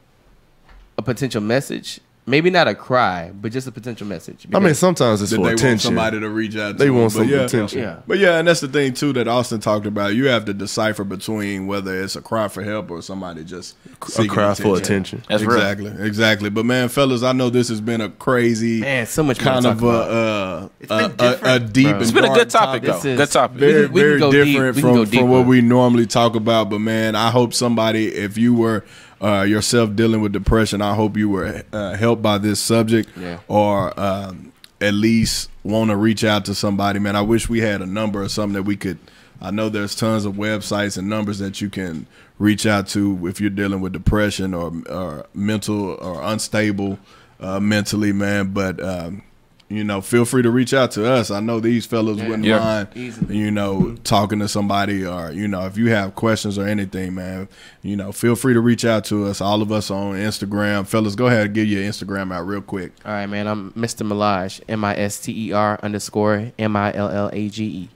[0.98, 2.00] a potential message.
[2.30, 4.46] Maybe not a cry, but just a potential message.
[4.54, 5.78] I mean, sometimes it's for they want attention.
[5.88, 6.72] somebody to reach out.
[6.72, 6.96] to They them.
[6.98, 7.80] want some yeah, attention.
[7.80, 7.98] Yeah.
[8.06, 10.14] But yeah, and that's the thing too that Austin talked about.
[10.14, 14.10] You have to decipher between whether it's a cry for help or somebody just A
[14.10, 15.22] seeking cry for attention.
[15.28, 15.56] That's real.
[15.56, 16.50] exactly, exactly.
[16.50, 19.82] But man, fellas, I know this has been a crazy, Man, so much kind of
[19.82, 21.84] a, uh, It's a, a, a deep.
[21.86, 21.92] Bro.
[21.94, 23.00] and It's been a good topic though.
[23.02, 23.58] Good topic.
[23.58, 24.44] very We can- we very go deep.
[24.46, 26.70] different We can go from, from what we normally talk about.
[26.70, 28.84] But man, I hope somebody, if you were
[29.22, 33.38] uh, yourself dealing with depression, I hope you were uh, helped by this subject, Yeah.
[33.48, 36.98] or um, at least want to reach out to somebody.
[36.98, 38.98] Man, I wish we had a number or something that we could.
[39.42, 42.06] I know there's tons of websites and numbers that you can
[42.38, 46.98] reach out to if you're dealing with depression or, or mental or unstable
[47.40, 48.52] uh, mentally, man.
[48.52, 49.22] But um,
[49.70, 51.30] you know, feel free to reach out to us.
[51.30, 52.58] I know these fellas wouldn't Yeah.
[52.58, 53.38] mind, Easily.
[53.38, 57.48] you know, talking to somebody or you know, if you have questions or anything, man,
[57.82, 59.40] you know, feel free to reach out to us.
[59.40, 61.14] All of us on Instagram, fellas.
[61.14, 62.92] Go ahead and give your Instagram out real quick.
[63.06, 63.46] All right, man.
[63.46, 64.04] I'm Mr.
[64.06, 64.60] Millage.
[64.68, 67.88] M I S T E R underscore M I L L A G E.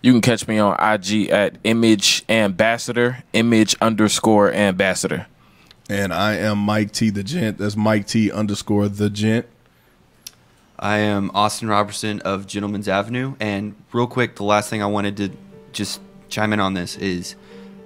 [0.00, 5.26] You can catch me on IG at Image Ambassador, Image underscore Ambassador.
[5.88, 7.58] And I am Mike T the Gent.
[7.58, 9.46] That's Mike T underscore the Gent.
[10.82, 13.36] I am Austin Robertson of Gentleman's Avenue.
[13.38, 15.30] And real quick, the last thing I wanted to
[15.70, 17.36] just chime in on this is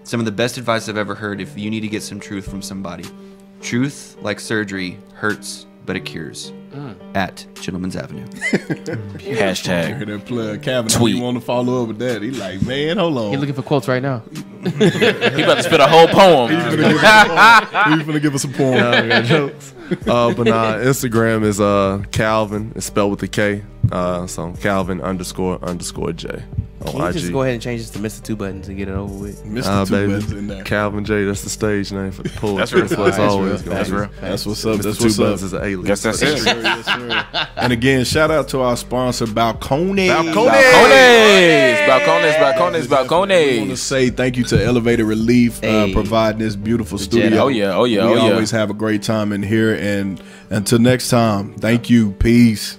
[0.03, 2.49] some of the best advice I've ever heard if you need to get some truth
[2.49, 3.05] from somebody.
[3.61, 6.53] Truth, like surgery, hurts, but it cures.
[7.15, 8.27] At Gentleman's Avenue.
[8.27, 9.97] Hashtag.
[9.97, 10.91] Hear that plug, Kevin.
[10.91, 11.15] Tweet.
[11.15, 12.21] He want to follow up with that.
[12.21, 13.33] He like, man, hold on.
[13.33, 14.19] You looking for quotes right now?
[14.63, 16.51] he about to spit a whole poem.
[16.51, 18.75] He's gonna give us a poem.
[18.75, 19.73] Nah, I got jokes.
[20.07, 22.77] Uh, but nah, Instagram is uh Kalvin.
[22.77, 23.63] It's spelled with a K.
[23.93, 26.29] Uh, so Kalvin underscore underscore J
[26.85, 27.13] on Can you IG.
[27.15, 28.23] just go ahead and change this to Mr.
[28.25, 29.45] Two Buttons and get it over with?
[29.45, 29.65] Mr.
[29.67, 30.65] Uh, Two baby, Buttons in there.
[30.65, 31.25] Kalvin J.
[31.25, 32.57] That's the stage name for the pool.
[32.57, 32.83] That's real.
[32.87, 33.63] That's what it's That's always real.
[33.63, 33.97] gonna That's be.
[33.97, 34.11] real.
[34.21, 34.77] That's what's up.
[34.79, 34.83] Mr.
[34.83, 35.47] That's Two what's Buttons up.
[35.47, 35.83] is an alien.
[35.85, 36.45] Guess that's it.
[36.45, 37.49] Yes, sir.
[37.57, 40.09] And again, shout out to our sponsor, Balcony.
[40.09, 40.35] Balcony.
[40.35, 43.55] Balcones, balcones, balcones, Balcones.
[43.55, 47.05] I want to say thank you to Elevated Relief uh, providing this beautiful Jet.
[47.05, 47.43] studio.
[47.45, 48.33] Oh yeah, oh yeah, we oh yeah.
[48.33, 49.75] always have a great time in here.
[49.75, 50.21] And
[50.51, 52.13] until next time, thank you.
[52.13, 52.79] Peace.